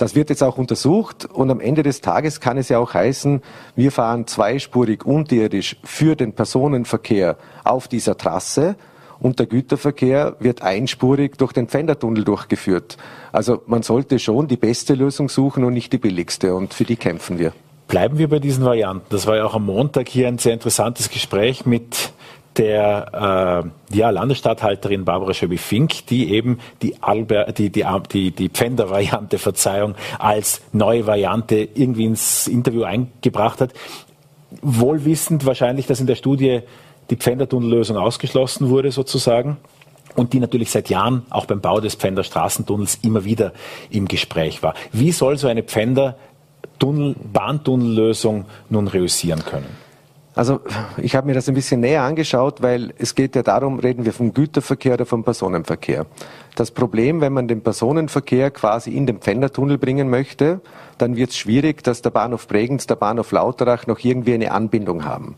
[0.00, 3.42] Das wird jetzt auch untersucht und am Ende des Tages kann es ja auch heißen,
[3.76, 8.76] wir fahren zweispurig unterirdisch für den Personenverkehr auf dieser Trasse
[9.18, 12.96] und der Güterverkehr wird einspurig durch den Pfändertunnel durchgeführt.
[13.30, 16.96] Also man sollte schon die beste Lösung suchen und nicht die billigste und für die
[16.96, 17.52] kämpfen wir.
[17.86, 19.04] Bleiben wir bei diesen Varianten.
[19.10, 22.14] Das war ja auch am Montag hier ein sehr interessantes Gespräch mit
[22.56, 29.38] der äh, ja, Landesstatthalterin Barbara Schöbi-Fink, die eben die, Alber, die, die, die, die Pfänder-Variante,
[29.50, 33.72] Verzeihung, als neue Variante irgendwie ins Interview eingebracht hat.
[34.62, 36.60] Wohlwissend wahrscheinlich, dass in der Studie
[37.08, 39.56] die Pfändertunnellösung ausgeschlossen wurde sozusagen
[40.16, 43.52] und die natürlich seit Jahren auch beim Bau des Pfänder Straßentunnels immer wieder
[43.90, 44.74] im Gespräch war.
[44.92, 46.16] Wie soll so eine Pfänder
[47.32, 49.89] Bahntunnellösung nun reüssieren können?
[50.40, 50.60] Also
[50.96, 54.14] ich habe mir das ein bisschen näher angeschaut, weil es geht ja darum, reden wir
[54.14, 56.06] vom Güterverkehr oder vom Personenverkehr.
[56.56, 60.62] Das Problem, wenn man den Personenverkehr quasi in den Pfändertunnel bringen möchte,
[60.96, 65.04] dann wird es schwierig, dass der Bahnhof Bregenz, der Bahnhof Lauterach noch irgendwie eine Anbindung
[65.04, 65.36] haben.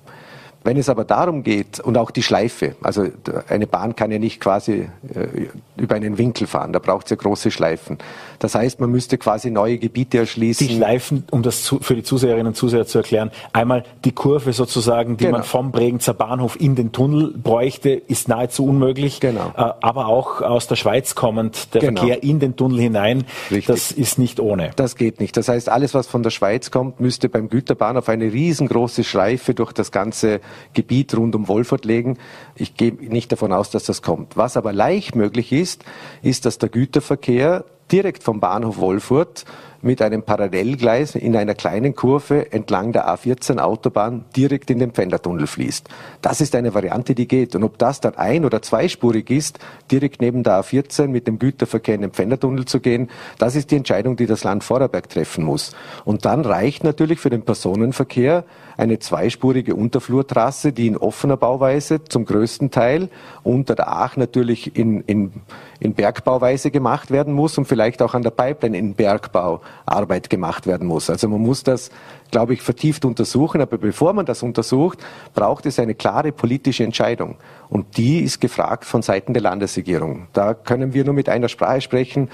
[0.65, 3.07] Wenn es aber darum geht, und auch die Schleife, also
[3.49, 7.17] eine Bahn kann ja nicht quasi äh, über einen Winkel fahren, da braucht es ja
[7.17, 7.99] große Schleifen.
[8.39, 10.67] Das heißt, man müsste quasi neue Gebiete erschließen.
[10.67, 14.53] Die Schleifen, um das zu, für die Zuseherinnen und Zuseher zu erklären, einmal die Kurve
[14.53, 15.39] sozusagen, die genau.
[15.39, 19.21] man vom Bregenzer Bahnhof in den Tunnel bräuchte, ist nahezu unmöglich.
[19.21, 19.53] Genau.
[19.57, 22.01] Äh, aber auch aus der Schweiz kommend, der genau.
[22.01, 23.67] Verkehr in den Tunnel hinein, Richtig.
[23.67, 24.71] das ist nicht ohne.
[24.77, 25.37] Das geht nicht.
[25.37, 29.73] Das heißt, alles, was von der Schweiz kommt, müsste beim Güterbahnhof eine riesengroße Schleife durch
[29.73, 30.41] das ganze
[30.75, 32.19] Gebiet rund um Wolfurt legen.
[32.55, 34.37] Ich gehe nicht davon aus, dass das kommt.
[34.37, 35.85] Was aber leicht möglich ist,
[36.23, 39.45] ist, dass der Güterverkehr direkt vom Bahnhof Wolfurt
[39.83, 45.49] mit einem Parallelgleis in einer kleinen Kurve entlang der A14 Autobahn direkt in den Pfändertunnel
[45.49, 45.89] fließt.
[46.23, 47.57] Das ist eine Variante, die geht.
[47.57, 49.59] Und ob das dann ein- oder zweispurig ist,
[49.91, 53.77] direkt neben der A14 mit dem Güterverkehr in den Pfändertunnel zu gehen, das ist die
[53.77, 55.73] Entscheidung, die das Land Vorarlberg treffen muss.
[56.05, 58.45] Und dann reicht natürlich für den Personenverkehr
[58.77, 63.09] eine zweispurige Unterflurtrasse, die in offener Bauweise zum größten Teil
[63.43, 65.33] unter der Aach natürlich in, in,
[65.81, 70.67] in Bergbauweise gemacht werden muss und vielleicht auch an der Pipeline in Bergbau Arbeit gemacht
[70.67, 71.11] werden muss.
[71.11, 71.91] Also man muss das,
[72.31, 73.61] glaube ich, vertieft untersuchen.
[73.61, 74.99] Aber bevor man das untersucht,
[75.35, 77.37] braucht es eine klare politische Entscheidung.
[77.69, 80.27] Und die ist gefragt von Seiten der Landesregierung.
[80.33, 82.29] Da können wir nur mit einer Sprache sprechen.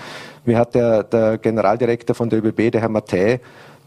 [0.45, 3.41] Mir hat der, der Generaldirektor von der ÖBB, der Herr Mattei,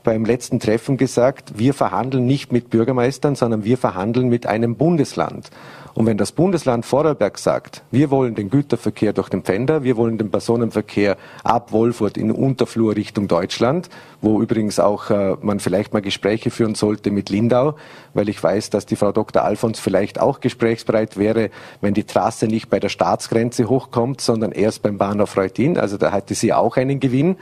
[0.03, 5.49] beim letzten Treffen gesagt, wir verhandeln nicht mit Bürgermeistern, sondern wir verhandeln mit einem Bundesland.
[5.93, 10.17] Und wenn das Bundesland Vorarlberg sagt, wir wollen den Güterverkehr durch den Pfänder, wir wollen
[10.17, 13.89] den Personenverkehr ab Wolfurt in Unterflur Richtung Deutschland,
[14.21, 17.75] wo übrigens auch äh, man vielleicht mal Gespräche führen sollte mit Lindau,
[18.13, 19.43] weil ich weiß, dass die Frau Dr.
[19.43, 21.49] Alfons vielleicht auch gesprächsbereit wäre,
[21.81, 25.77] wenn die Trasse nicht bei der Staatsgrenze hochkommt, sondern erst beim Bahnhof Reutin.
[25.77, 27.35] Also da hätte sie auch einen Gewinn.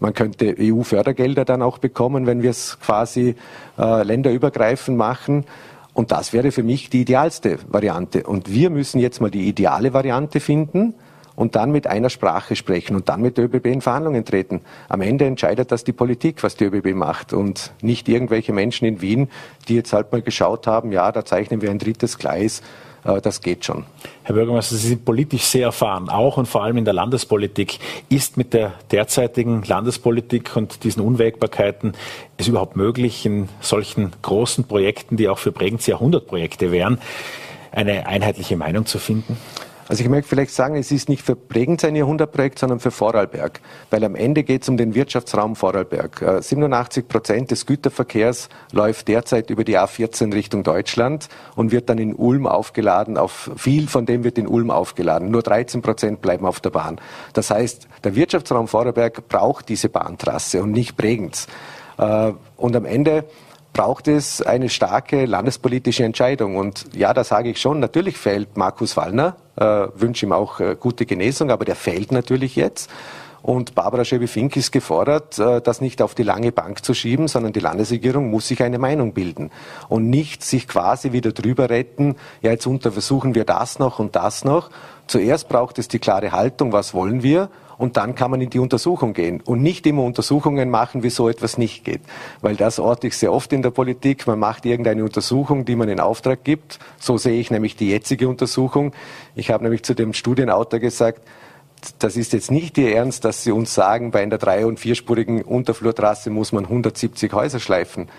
[0.00, 3.36] Man könnte EU-Fördergelder dann auch bekommen, wenn wir es quasi
[3.78, 5.44] äh, länderübergreifend machen.
[5.92, 8.24] Und das wäre für mich die idealste Variante.
[8.24, 10.94] Und wir müssen jetzt mal die ideale Variante finden
[11.36, 14.60] und dann mit einer Sprache sprechen und dann mit der ÖBB in Verhandlungen treten.
[14.88, 19.00] Am Ende entscheidet das die Politik, was die ÖBB macht und nicht irgendwelche Menschen in
[19.00, 19.28] Wien,
[19.68, 22.62] die jetzt halt mal geschaut haben, ja, da zeichnen wir ein drittes Gleis
[23.02, 23.84] das geht schon.
[24.22, 27.78] Herr Bürgermeister, Sie sind politisch sehr erfahren, auch und vor allem in der Landespolitik.
[28.08, 31.94] Ist mit der derzeitigen Landespolitik und diesen Unwägbarkeiten
[32.36, 36.98] es überhaupt möglich, in solchen großen Projekten, die auch für Bregenz Jahrhundertprojekte wären,
[37.72, 39.36] eine einheitliche Meinung zu finden?
[39.90, 43.60] Also ich möchte vielleicht sagen, es ist nicht für Bregenz ein Jahrhundertprojekt, sondern für Vorarlberg.
[43.90, 46.42] Weil am Ende geht es um den Wirtschaftsraum Vorarlberg.
[46.44, 51.98] 87 äh, Prozent des Güterverkehrs läuft derzeit über die A14 Richtung Deutschland und wird dann
[51.98, 53.18] in Ulm aufgeladen.
[53.18, 55.32] Auf viel von dem wird in Ulm aufgeladen.
[55.32, 57.00] Nur 13 Prozent bleiben auf der Bahn.
[57.32, 61.48] Das heißt, der Wirtschaftsraum Vorarlberg braucht diese Bahntrasse und nicht Bregenz.
[61.98, 63.24] Äh, und am Ende
[63.80, 66.56] braucht es eine starke landespolitische Entscheidung.
[66.56, 70.76] Und ja, da sage ich schon, natürlich fällt Markus Wallner, äh, wünsche ihm auch äh,
[70.78, 72.90] gute Genesung, aber der fällt natürlich jetzt.
[73.40, 77.54] Und Barbara Schäbe-Fink ist gefordert, äh, das nicht auf die lange Bank zu schieben, sondern
[77.54, 79.50] die Landesregierung muss sich eine Meinung bilden
[79.88, 84.44] und nicht sich quasi wieder drüber retten, ja, jetzt untersuchen wir das noch und das
[84.44, 84.68] noch.
[85.06, 87.48] Zuerst braucht es die klare Haltung, was wollen wir?
[87.80, 91.30] Und dann kann man in die Untersuchung gehen und nicht immer Untersuchungen machen, wie so
[91.30, 92.02] etwas nicht geht.
[92.42, 94.26] Weil das orte ich sehr oft in der Politik.
[94.26, 96.78] Man macht irgendeine Untersuchung, die man in Auftrag gibt.
[96.98, 98.92] So sehe ich nämlich die jetzige Untersuchung.
[99.34, 101.22] Ich habe nämlich zu dem Studienautor gesagt,
[101.98, 105.40] das ist jetzt nicht Ihr Ernst, dass Sie uns sagen, bei einer drei- und vierspurigen
[105.40, 108.10] Unterflurtrasse muss man 170 Häuser schleifen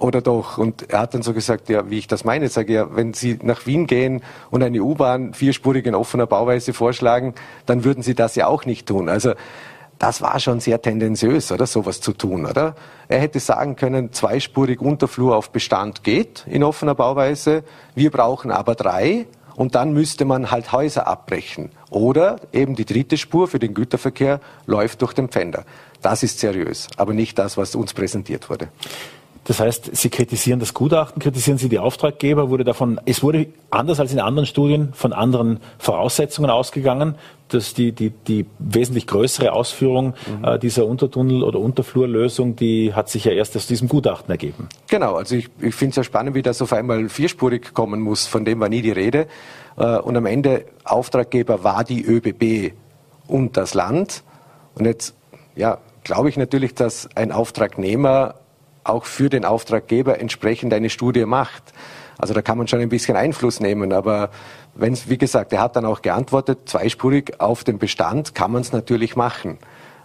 [0.00, 0.58] oder doch?
[0.58, 3.38] Und er hat dann so gesagt, ja, wie ich das meine, sage ja, wenn Sie
[3.42, 7.34] nach Wien gehen und eine U-Bahn vierspurig in offener Bauweise vorschlagen,
[7.66, 9.08] dann würden Sie das ja auch nicht tun.
[9.08, 9.34] Also
[9.98, 12.74] das war schon sehr tendenziös, oder sowas zu tun, oder?
[13.08, 18.74] Er hätte sagen können, zweispurig Unterflur auf Bestand geht in offener Bauweise, wir brauchen aber
[18.74, 19.26] drei
[19.56, 21.70] und dann müsste man halt Häuser abbrechen.
[21.90, 25.64] Oder eben die dritte Spur für den Güterverkehr läuft durch den Pfänder.
[26.00, 28.68] Das ist seriös, aber nicht das, was uns präsentiert wurde.
[29.44, 33.98] Das heißt, Sie kritisieren das Gutachten, kritisieren Sie die Auftraggeber, wurde davon, es wurde anders
[33.98, 37.14] als in anderen Studien von anderen Voraussetzungen ausgegangen,
[37.48, 40.44] dass die, die, die wesentlich größere Ausführung mhm.
[40.44, 44.68] äh, dieser Untertunnel- oder Unterflurlösung, die hat sich ja erst aus diesem Gutachten ergeben.
[44.88, 48.26] Genau, also ich, ich finde es ja spannend, wie das auf einmal vierspurig kommen muss,
[48.26, 49.26] von dem war nie die Rede.
[49.76, 52.74] Äh, und am Ende Auftraggeber war die ÖBB
[53.26, 54.22] und das Land.
[54.74, 55.14] Und jetzt,
[55.56, 58.34] ja, glaube ich natürlich, dass ein Auftragnehmer
[58.84, 61.72] auch für den Auftraggeber entsprechend eine Studie macht.
[62.18, 64.30] Also da kann man schon ein bisschen Einfluss nehmen, aber
[64.74, 68.62] wenn es, wie gesagt, er hat dann auch geantwortet, zweispurig auf dem Bestand kann man
[68.62, 69.58] es natürlich machen.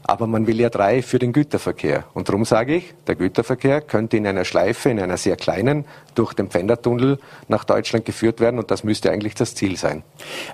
[0.07, 2.05] Aber man will ja drei für den Güterverkehr.
[2.13, 5.85] Und darum sage ich, der Güterverkehr könnte in einer Schleife, in einer sehr kleinen,
[6.15, 8.59] durch den Pfändertunnel nach Deutschland geführt werden.
[8.59, 10.03] Und das müsste eigentlich das Ziel sein.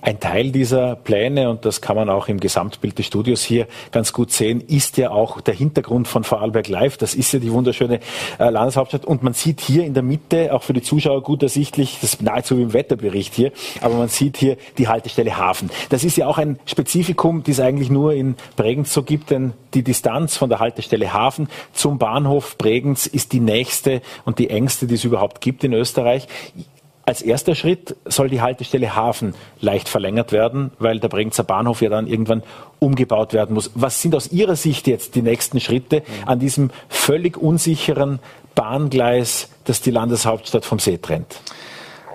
[0.02, 4.14] Ein Teil dieser Pläne, und das kann man auch im Gesamtbild des Studios hier ganz
[4.14, 6.98] gut sehen, ist ja auch der Hintergrund von Vorarlberg Live.
[6.98, 8.00] Das ist ja die wunderschöne
[8.40, 9.06] äh, Landeshauptstadt.
[9.06, 12.22] Und man sieht hier in der Mitte, auch für die Zuschauer gut ersichtlich, das ist
[12.22, 15.70] nahezu wie im Wetterbericht hier, aber man sieht hier die Haltestelle Hafen.
[15.90, 19.54] Das ist ja auch ein Spezifikum, das es eigentlich nur in Bregenz so gibt, denn
[19.74, 24.88] die Distanz von der Haltestelle Hafen zum Bahnhof Bregenz ist die nächste und die engste,
[24.88, 26.28] die es überhaupt gibt in Österreich.
[27.04, 31.90] Als erster Schritt soll die Haltestelle Hafen leicht verlängert werden, weil der Bregenzer Bahnhof ja
[31.90, 32.44] dann irgendwann
[32.80, 33.72] umgebaut werden muss.
[33.74, 38.20] Was sind aus Ihrer Sicht jetzt die nächsten Schritte an diesem völlig unsicheren
[38.54, 41.42] Bahngleis, das die Landeshauptstadt vom See trennt?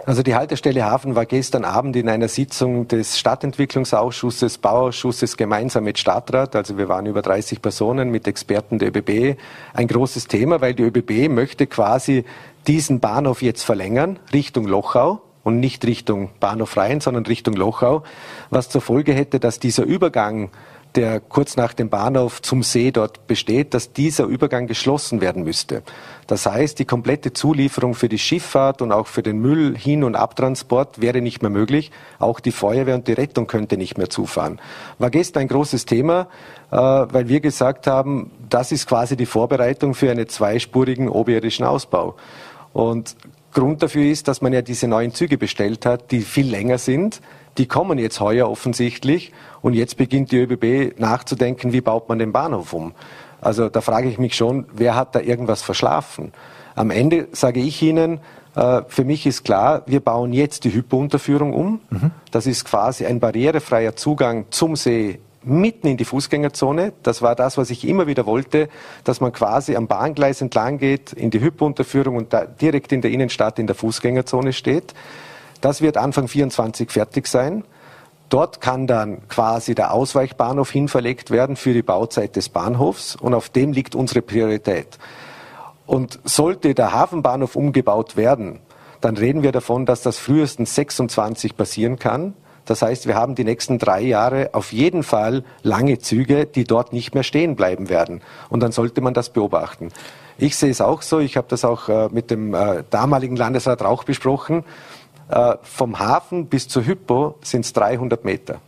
[0.07, 5.99] Also die Haltestelle Hafen war gestern Abend in einer Sitzung des Stadtentwicklungsausschusses, Bauausschusses gemeinsam mit
[5.99, 9.37] Stadtrat, also wir waren über 30 Personen mit Experten der ÖBB,
[9.75, 12.25] ein großes Thema, weil die ÖBB möchte quasi
[12.69, 18.05] diesen Bahnhof jetzt verlängern Richtung Lochau und nicht Richtung Bahnhof Rhein, sondern Richtung Lochau,
[18.51, 20.51] was zur Folge hätte, dass dieser Übergang
[20.97, 25.83] der kurz nach dem Bahnhof zum See dort besteht, dass dieser Übergang geschlossen werden müsste.
[26.27, 30.17] Das heißt, die komplette Zulieferung für die Schifffahrt und auch für den Müll, Hin- und
[30.17, 31.93] Abtransport wäre nicht mehr möglich.
[32.19, 34.59] Auch die Feuerwehr und die Rettung könnte nicht mehr zufahren.
[34.99, 36.29] War gestern ein großes Thema,
[36.73, 42.17] äh, weil wir gesagt haben, das ist quasi die Vorbereitung für einen zweispurigen oberirdischen Ausbau.
[42.73, 43.17] Und
[43.57, 47.23] Grund dafür ist, dass man ja diese neuen Züge bestellt hat, die viel länger sind.
[47.59, 49.33] Die kommen jetzt heuer offensichtlich.
[49.63, 52.93] Und jetzt beginnt die ÖBB nachzudenken, wie baut man den Bahnhof um.
[53.41, 56.33] Also da frage ich mich schon, wer hat da irgendwas verschlafen?
[56.75, 58.21] Am Ende sage ich Ihnen,
[58.55, 61.81] äh, für mich ist klar, wir bauen jetzt die Hypo-Unterführung um.
[61.91, 62.11] Mhm.
[62.31, 66.93] Das ist quasi ein barrierefreier Zugang zum See mitten in die Fußgängerzone.
[67.03, 68.69] Das war das, was ich immer wieder wollte,
[69.05, 73.13] dass man quasi am Bahngleis entlang geht, in die Hypo-Unterführung und da direkt in der
[73.13, 74.93] Innenstadt in der Fußgängerzone steht.
[75.67, 77.65] Das wird Anfang 24 fertig sein.
[78.29, 83.49] Dort kann dann quasi der Ausweichbahnhof hinverlegt werden für die Bauzeit des Bahnhofs und auf
[83.49, 84.87] dem liegt unsere Priorität.
[85.85, 88.61] Und sollte der Hafenbahnhof umgebaut werden,
[89.01, 92.35] dann reden wir davon, dass das frühestens 26 passieren kann.
[92.65, 96.93] Das heißt, wir haben die nächsten drei Jahre auf jeden Fall lange Züge, die dort
[96.93, 98.21] nicht mehr stehen bleiben werden.
[98.51, 99.89] Und dann sollte man das beobachten.
[100.39, 101.19] Ich sehe es auch so.
[101.19, 104.63] Ich habe das auch äh, mit dem äh, damaligen Landesrat Rauch besprochen.
[105.29, 108.61] Äh, vom Hafen bis zur Hypo sind es 300 Meter.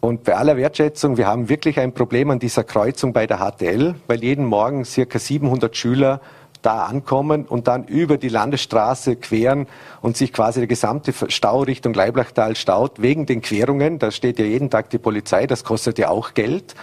[0.00, 3.94] Und bei aller Wertschätzung, wir haben wirklich ein Problem an dieser Kreuzung bei der HTL,
[4.08, 6.20] weil jeden Morgen circa 700 Schüler
[6.62, 9.66] da ankommen und dann über die Landesstraße queren
[10.00, 13.98] und sich quasi der gesamte Stau Richtung Leiblachtal staut wegen den Querungen.
[13.98, 16.74] Da steht ja jeden Tag die Polizei, das kostet ja auch Geld.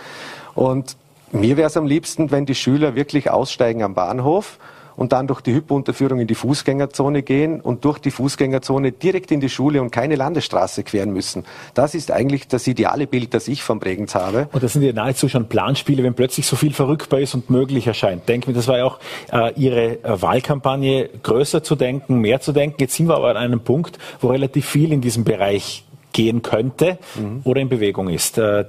[0.53, 0.95] Und
[1.31, 4.59] mir wäre es am liebsten, wenn die Schüler wirklich aussteigen am Bahnhof
[4.99, 9.39] und dann durch die Hypo-Unterführung in die Fußgängerzone gehen und durch die Fußgängerzone direkt in
[9.39, 11.45] die Schule und keine Landesstraße queren müssen.
[11.73, 14.49] Das ist eigentlich das ideale Bild, das ich vom Bregenz habe.
[14.51, 17.87] Und das sind ja nahezu schon Planspiele, wenn plötzlich so viel verrückbar ist und möglich
[17.87, 18.27] erscheint.
[18.27, 18.99] Denk mir, das war ja auch
[19.31, 22.75] äh, Ihre äh, Wahlkampagne, größer zu denken, mehr zu denken.
[22.79, 26.97] Jetzt sind wir aber an einem Punkt, wo relativ viel in diesem Bereich gehen könnte
[27.15, 27.39] mhm.
[27.45, 28.37] oder in Bewegung ist.
[28.37, 28.65] Äh,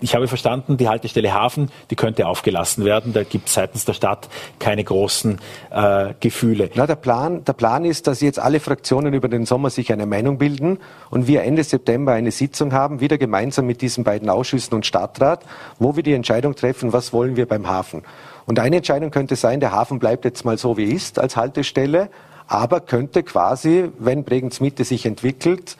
[0.00, 3.12] ich habe verstanden, die Haltestelle Hafen, die könnte aufgelassen werden.
[3.12, 4.28] Da gibt es seitens der Stadt
[4.58, 5.38] keine großen
[5.70, 6.70] äh, Gefühle.
[6.74, 10.06] Na, der, Plan, der Plan ist, dass jetzt alle Fraktionen über den Sommer sich eine
[10.06, 10.78] Meinung bilden
[11.10, 15.40] und wir Ende September eine Sitzung haben, wieder gemeinsam mit diesen beiden Ausschüssen und Stadtrat,
[15.78, 18.02] wo wir die Entscheidung treffen, was wollen wir beim Hafen.
[18.46, 22.08] Und eine Entscheidung könnte sein, der Hafen bleibt jetzt mal so wie ist als Haltestelle,
[22.46, 25.76] aber könnte quasi, wenn Bregenz Mitte sich entwickelt,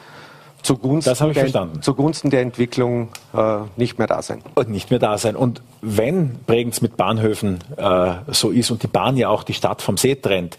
[0.62, 1.82] zugunsten, das ich verstanden.
[1.82, 4.42] zugunsten der Entwicklung äh, nicht mehr da sein.
[4.54, 5.36] Und nicht mehr da sein.
[5.36, 9.82] Und wenn Bregenz mit Bahnhöfen äh, so ist und die Bahn ja auch die Stadt
[9.82, 10.56] vom See trennt,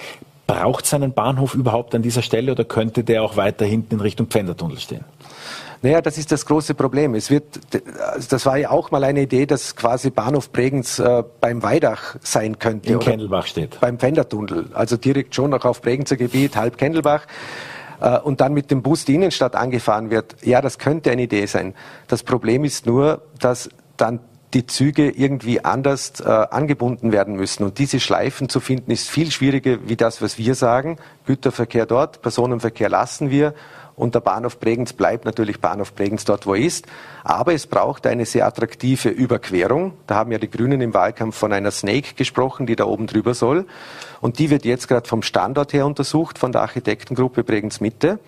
[0.48, 4.02] braucht es einen Bahnhof überhaupt an dieser Stelle oder könnte der auch weiter hinten in
[4.02, 5.06] Richtung Pfändertunnel stehen?
[5.82, 7.16] Naja, das ist das große Problem.
[7.16, 7.60] Es wird,
[8.30, 12.60] das war ja auch mal eine Idee, dass quasi Bahnhof Bregenz äh, beim Weidach sein
[12.60, 12.92] könnte.
[12.92, 13.80] In Kendelbach steht.
[13.80, 14.66] Beim Pfändertunnel.
[14.74, 17.28] Also direkt schon noch auf Bregenzer Gebiet, halb Kendelbach.
[18.00, 21.46] Äh, und dann mit dem Bus die Innenstadt angefahren wird, ja, das könnte eine Idee
[21.46, 21.74] sein.
[22.08, 24.20] Das Problem ist nur, dass dann
[24.54, 27.64] die Züge irgendwie anders äh, angebunden werden müssen.
[27.64, 30.98] Und diese Schleifen zu finden, ist viel schwieriger wie das, was wir sagen.
[31.26, 33.54] Güterverkehr dort, Personenverkehr lassen wir
[34.00, 36.88] und der Bahnhof Bregenz bleibt natürlich Bahnhof Bregenz dort, wo er ist.
[37.24, 39.94] Aber es braucht eine sehr attraktive Überquerung.
[40.08, 43.34] Da haben ja die Grünen im Wahlkampf von einer Snake gesprochen, die da oben drüber
[43.34, 43.66] soll.
[44.22, 48.20] Und die wird jetzt gerade vom Standort her untersucht, von der Architektengruppe Bregenz Mitte.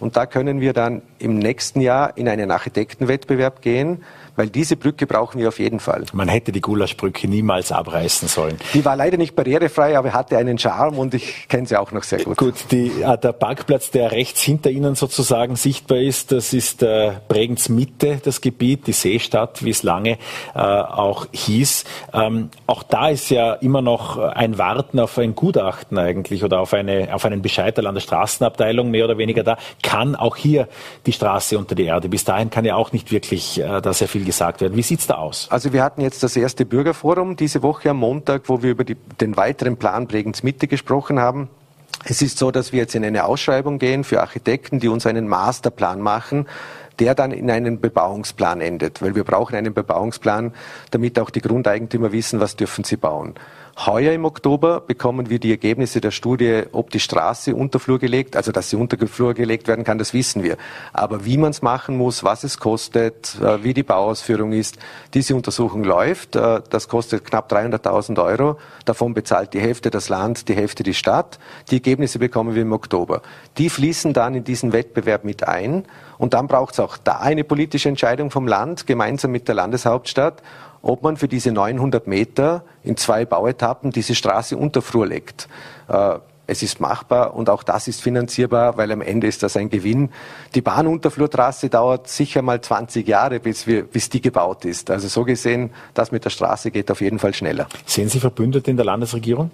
[0.00, 4.04] Und da können wir dann im nächsten Jahr in einen Architektenwettbewerb gehen,
[4.38, 6.04] weil diese Brücke brauchen wir auf jeden Fall.
[6.12, 8.56] Man hätte die Gulaschbrücke niemals abreißen sollen.
[8.72, 12.04] Die war leider nicht barrierefrei, aber hatte einen Charme und ich kenne sie auch noch
[12.04, 12.36] sehr gut.
[12.36, 17.12] Gut, die, äh, der Parkplatz, der rechts hinter Ihnen sozusagen sichtbar ist, das ist äh,
[17.26, 20.18] Bregenz Mitte, das Gebiet, die Seestadt, wie es lange
[20.54, 21.84] äh, auch hieß.
[22.14, 26.74] Ähm, auch da ist ja immer noch ein Warten auf ein Gutachten eigentlich oder auf,
[26.74, 29.58] eine, auf einen Bescheid der Landesstraßenabteilung, mehr oder weniger da.
[29.82, 30.68] Kann auch hier
[31.06, 32.08] die Straße unter die Erde?
[32.08, 34.76] Bis dahin kann ja auch nicht wirklich äh, da sehr viel gesagt werden.
[34.76, 35.48] Wie sieht es da aus?
[35.50, 38.94] Also wir hatten jetzt das erste Bürgerforum diese Woche am Montag, wo wir über die,
[38.94, 41.48] den weiteren Plan Bregenz Mitte gesprochen haben.
[42.04, 45.28] Es ist so, dass wir jetzt in eine Ausschreibung gehen für Architekten, die uns einen
[45.28, 46.46] Masterplan machen,
[46.98, 50.52] der dann in einen Bebauungsplan endet, weil wir brauchen einen Bebauungsplan,
[50.90, 53.34] damit auch die Grundeigentümer wissen, was dürfen sie bauen.
[53.86, 58.34] Heuer im Oktober bekommen wir die Ergebnisse der Studie, ob die Straße unter Flur gelegt,
[58.34, 60.56] also dass sie unter Flur gelegt werden kann, das wissen wir.
[60.92, 64.78] Aber wie man es machen muss, was es kostet, äh, wie die Bauausführung ist,
[65.14, 66.34] diese Untersuchung läuft.
[66.34, 68.58] Äh, das kostet knapp 300.000 Euro.
[68.84, 71.38] Davon bezahlt die Hälfte das Land, die Hälfte die Stadt.
[71.70, 73.22] Die Ergebnisse bekommen wir im Oktober.
[73.58, 75.84] Die fließen dann in diesen Wettbewerb mit ein.
[76.18, 80.42] Und dann braucht es auch da eine politische Entscheidung vom Land gemeinsam mit der Landeshauptstadt
[80.82, 85.48] ob man für diese 900 Meter in zwei Bauetappen diese Straße unter Flur legt.
[85.88, 86.18] Äh,
[86.50, 90.10] es ist machbar und auch das ist finanzierbar, weil am Ende ist das ein Gewinn.
[90.54, 94.90] Die Bahnunterflurtrasse dauert sicher mal 20 Jahre, bis, wir, bis die gebaut ist.
[94.90, 97.68] Also so gesehen, das mit der Straße geht auf jeden Fall schneller.
[97.84, 99.50] Sehen Sie Verbündete in der Landesregierung?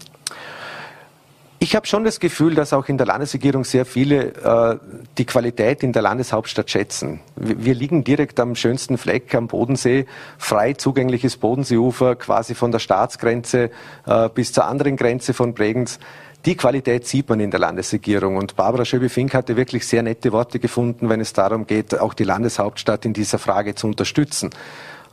[1.60, 4.78] Ich habe schon das Gefühl, dass auch in der Landesregierung sehr viele äh,
[5.16, 7.20] die Qualität in der Landeshauptstadt schätzen.
[7.36, 12.80] Wir, wir, liegen direkt am schönsten Fleck am Bodensee, frei zugängliches Bodenseeufer, quasi von der
[12.80, 13.70] Staatsgrenze
[14.06, 15.98] äh, bis zur anderen Grenze von Bregenz.
[16.44, 18.36] Die Qualität sieht man in der Landesregierung.
[18.36, 22.24] Und Barbara Schöbe-Fink hatte wirklich sehr nette Worte gefunden, wenn es darum geht, auch die
[22.24, 24.50] Landeshauptstadt in dieser Frage zu unterstützen.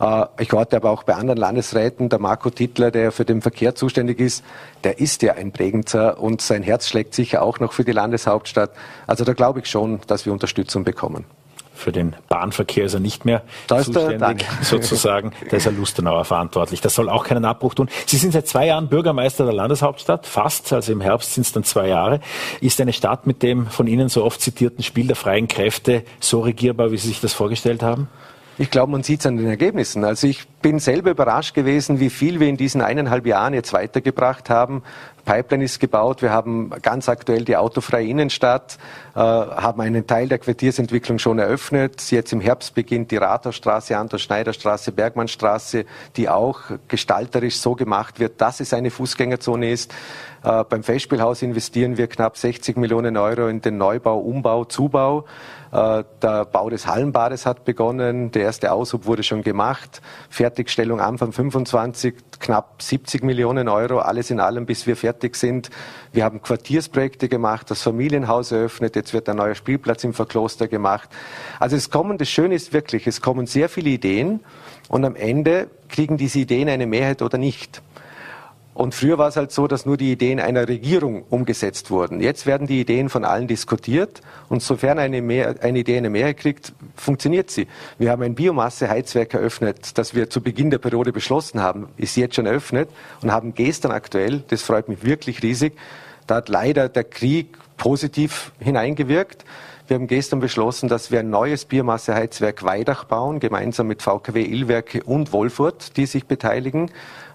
[0.01, 3.75] Äh, ich warte aber auch bei anderen Landesräten, der Marco Tittler, der für den Verkehr
[3.75, 4.43] zuständig ist,
[4.83, 8.71] der ist ja ein Bregenzer und sein Herz schlägt sicher auch noch für die Landeshauptstadt.
[9.07, 11.25] Also da glaube ich schon, dass wir Unterstützung bekommen.
[11.73, 15.31] Für den Bahnverkehr ist er nicht mehr da zuständig, sozusagen.
[15.49, 16.79] Da ist er Lustenauer verantwortlich.
[16.79, 17.89] Das soll auch keinen Abbruch tun.
[18.05, 21.63] Sie sind seit zwei Jahren Bürgermeister der Landeshauptstadt, fast, also im Herbst sind es dann
[21.63, 22.19] zwei Jahre.
[22.59, 26.41] Ist eine Stadt mit dem von Ihnen so oft zitierten Spiel der freien Kräfte so
[26.41, 28.09] regierbar, wie Sie sich das vorgestellt haben?
[28.57, 30.03] Ich glaube, man sieht es an den Ergebnissen.
[30.03, 34.49] Also ich bin selber überrascht gewesen, wie viel wir in diesen eineinhalb Jahren jetzt weitergebracht
[34.49, 34.83] haben.
[35.25, 38.77] Pipeline ist gebaut, wir haben ganz aktuell die autofreie Innenstadt,
[39.15, 42.11] äh, haben einen Teil der Quartiersentwicklung schon eröffnet.
[42.11, 48.59] Jetzt im Herbst beginnt die Rathausstraße, Anton-Schneider-Straße, Bergmannstraße, die auch gestalterisch so gemacht wird, dass
[48.59, 49.93] es eine Fußgängerzone ist.
[50.43, 55.25] Äh, beim Festspielhaus investieren wir knapp 60 Millionen Euro in den Neubau, Umbau, Zubau.
[55.71, 58.31] Äh, der Bau des Hallenbades hat begonnen.
[58.31, 60.01] Der erste Aushub wurde schon gemacht.
[60.29, 63.99] Fertigstellung Anfang 25, knapp 70 Millionen Euro.
[63.99, 65.69] Alles in allem, bis wir fertig sind.
[66.13, 68.95] Wir haben Quartiersprojekte gemacht, das Familienhaus eröffnet.
[68.95, 71.09] Jetzt wird ein neuer Spielplatz im Verkloster gemacht.
[71.59, 74.41] Also es kommen, das Schöne ist wirklich, es kommen sehr viele Ideen
[74.89, 77.81] und am Ende kriegen diese Ideen eine Mehrheit oder nicht.
[78.73, 82.21] Und früher war es halt so, dass nur die Ideen einer Regierung umgesetzt wurden.
[82.21, 86.37] Jetzt werden die Ideen von allen diskutiert und sofern eine, Mehr, eine Idee eine Mehrheit
[86.37, 87.67] kriegt, funktioniert sie.
[87.97, 92.35] Wir haben ein Biomasseheizwerk eröffnet, das wir zu Beginn der Periode beschlossen haben, ist jetzt
[92.35, 92.89] schon eröffnet
[93.21, 95.73] und haben gestern aktuell, das freut mich wirklich riesig,
[96.27, 99.43] da hat leider der Krieg positiv hineingewirkt.
[99.87, 105.03] Wir haben gestern beschlossen, dass wir ein neues Biomasseheizwerk Weidach bauen, gemeinsam mit VKW Illwerke
[105.03, 106.89] und Wolfurt, die sich beteiligen.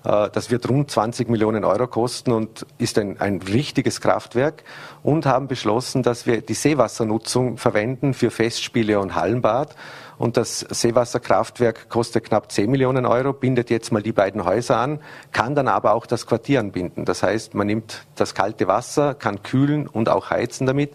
[0.06, 4.62] Äh, das wird rund 20 Millionen Euro kosten und ist ein, ein richtiges Kraftwerk.
[5.02, 9.74] Und haben beschlossen, dass wir die Seewassernutzung verwenden für Festspiele und Hallenbad.
[10.18, 15.00] Und das Seewasserkraftwerk kostet knapp 10 Millionen Euro, bindet jetzt mal die beiden Häuser an,
[15.30, 17.04] kann dann aber auch das Quartier anbinden.
[17.04, 20.92] Das heißt, man nimmt das kalte Wasser, kann kühlen und auch heizen damit.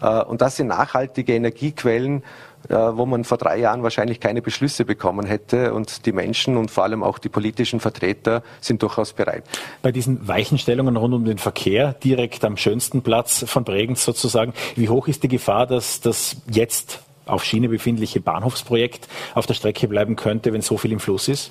[0.00, 2.24] Äh, und das sind nachhaltige Energiequellen,
[2.68, 5.74] wo man vor drei Jahren wahrscheinlich keine Beschlüsse bekommen hätte.
[5.74, 9.44] Und die Menschen und vor allem auch die politischen Vertreter sind durchaus bereit.
[9.82, 14.88] Bei diesen Weichenstellungen rund um den Verkehr, direkt am schönsten Platz von Bregenz sozusagen, wie
[14.88, 20.16] hoch ist die Gefahr, dass das jetzt auf Schiene befindliche Bahnhofsprojekt auf der Strecke bleiben
[20.16, 21.50] könnte, wenn so viel im Fluss ist?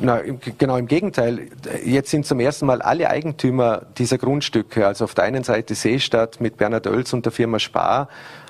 [0.00, 0.20] Na,
[0.58, 1.48] genau im Gegenteil.
[1.84, 6.40] Jetzt sind zum ersten Mal alle Eigentümer dieser Grundstücke, also auf der einen Seite Seestadt
[6.40, 8.08] mit Bernhard Oels und der Firma Spar,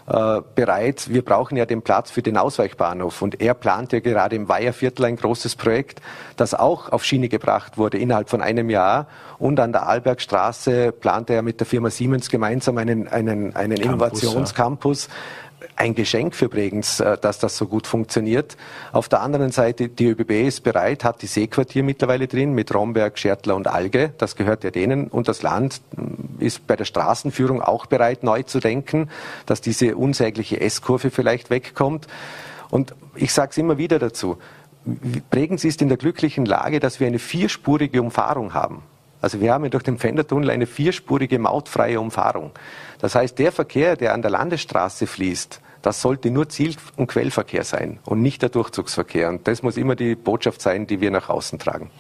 [0.09, 1.09] äh, bereit.
[1.11, 3.21] Wir brauchen ja den Platz für den Ausweichbahnhof.
[3.23, 6.01] Und er plant ja gerade im Weiherviertel ein großes Projekt,
[6.37, 9.07] das auch auf Schiene gebracht wurde innerhalb von einem Jahr.
[9.39, 14.23] Und an der Arlbergstraße plant er mit der Firma Siemens gemeinsam einen, einen, einen Campus,
[14.23, 15.07] Innovationscampus.
[15.07, 15.13] Ja
[15.77, 18.57] ein Geschenk für Bregenz, äh, dass das so gut funktioniert.
[18.93, 23.19] Auf der anderen Seite, die ÖBB ist bereit, hat die Seequartier mittlerweile drin mit Romberg,
[23.19, 24.13] Schertler und Alge.
[24.19, 25.09] Das gehört ja denen.
[25.09, 29.11] Und das Land mm, ist bei der Straßenführung auch bereit, neu zu denken,
[29.47, 32.07] dass diese unsägliche S-Kurve vielleicht wegkommt.
[32.71, 34.39] Und ich sage es immer wieder dazu.
[35.31, 38.83] Bregenz ist in der glücklichen Lage, dass wir eine vierspurige Umfahrung haben.
[39.21, 42.53] Also wir haben ja durch den Pfändertunnel eine vierspurige mautfreie Umfahrung.
[42.99, 47.65] Das heißt, der Verkehr, der an der Landesstraße fließt, das sollte nur Ziel- und Quellverkehr
[47.65, 49.29] sein und nicht der Durchzugsverkehr.
[49.29, 51.91] Und das muss immer die Botschaft sein, die wir nach außen tragen.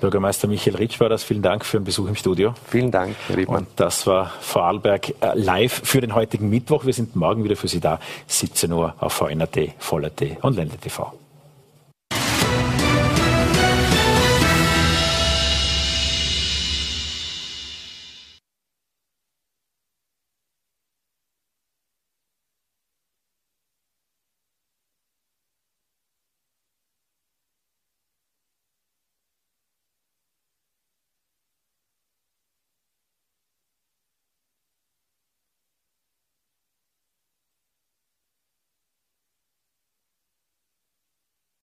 [0.00, 1.24] Bürgermeister Michael Ritsch war das.
[1.24, 2.52] Vielen Dank für den Besuch im Studio.
[2.68, 3.60] Vielen Dank, Herr Riedmann.
[3.60, 6.84] Und das war Vorarlberg äh, live für den heutigen Mittwoch.
[6.84, 11.23] Wir sind morgen wieder für Sie da, 17 Uhr auf VNRT, Voller.t und Ländle TV.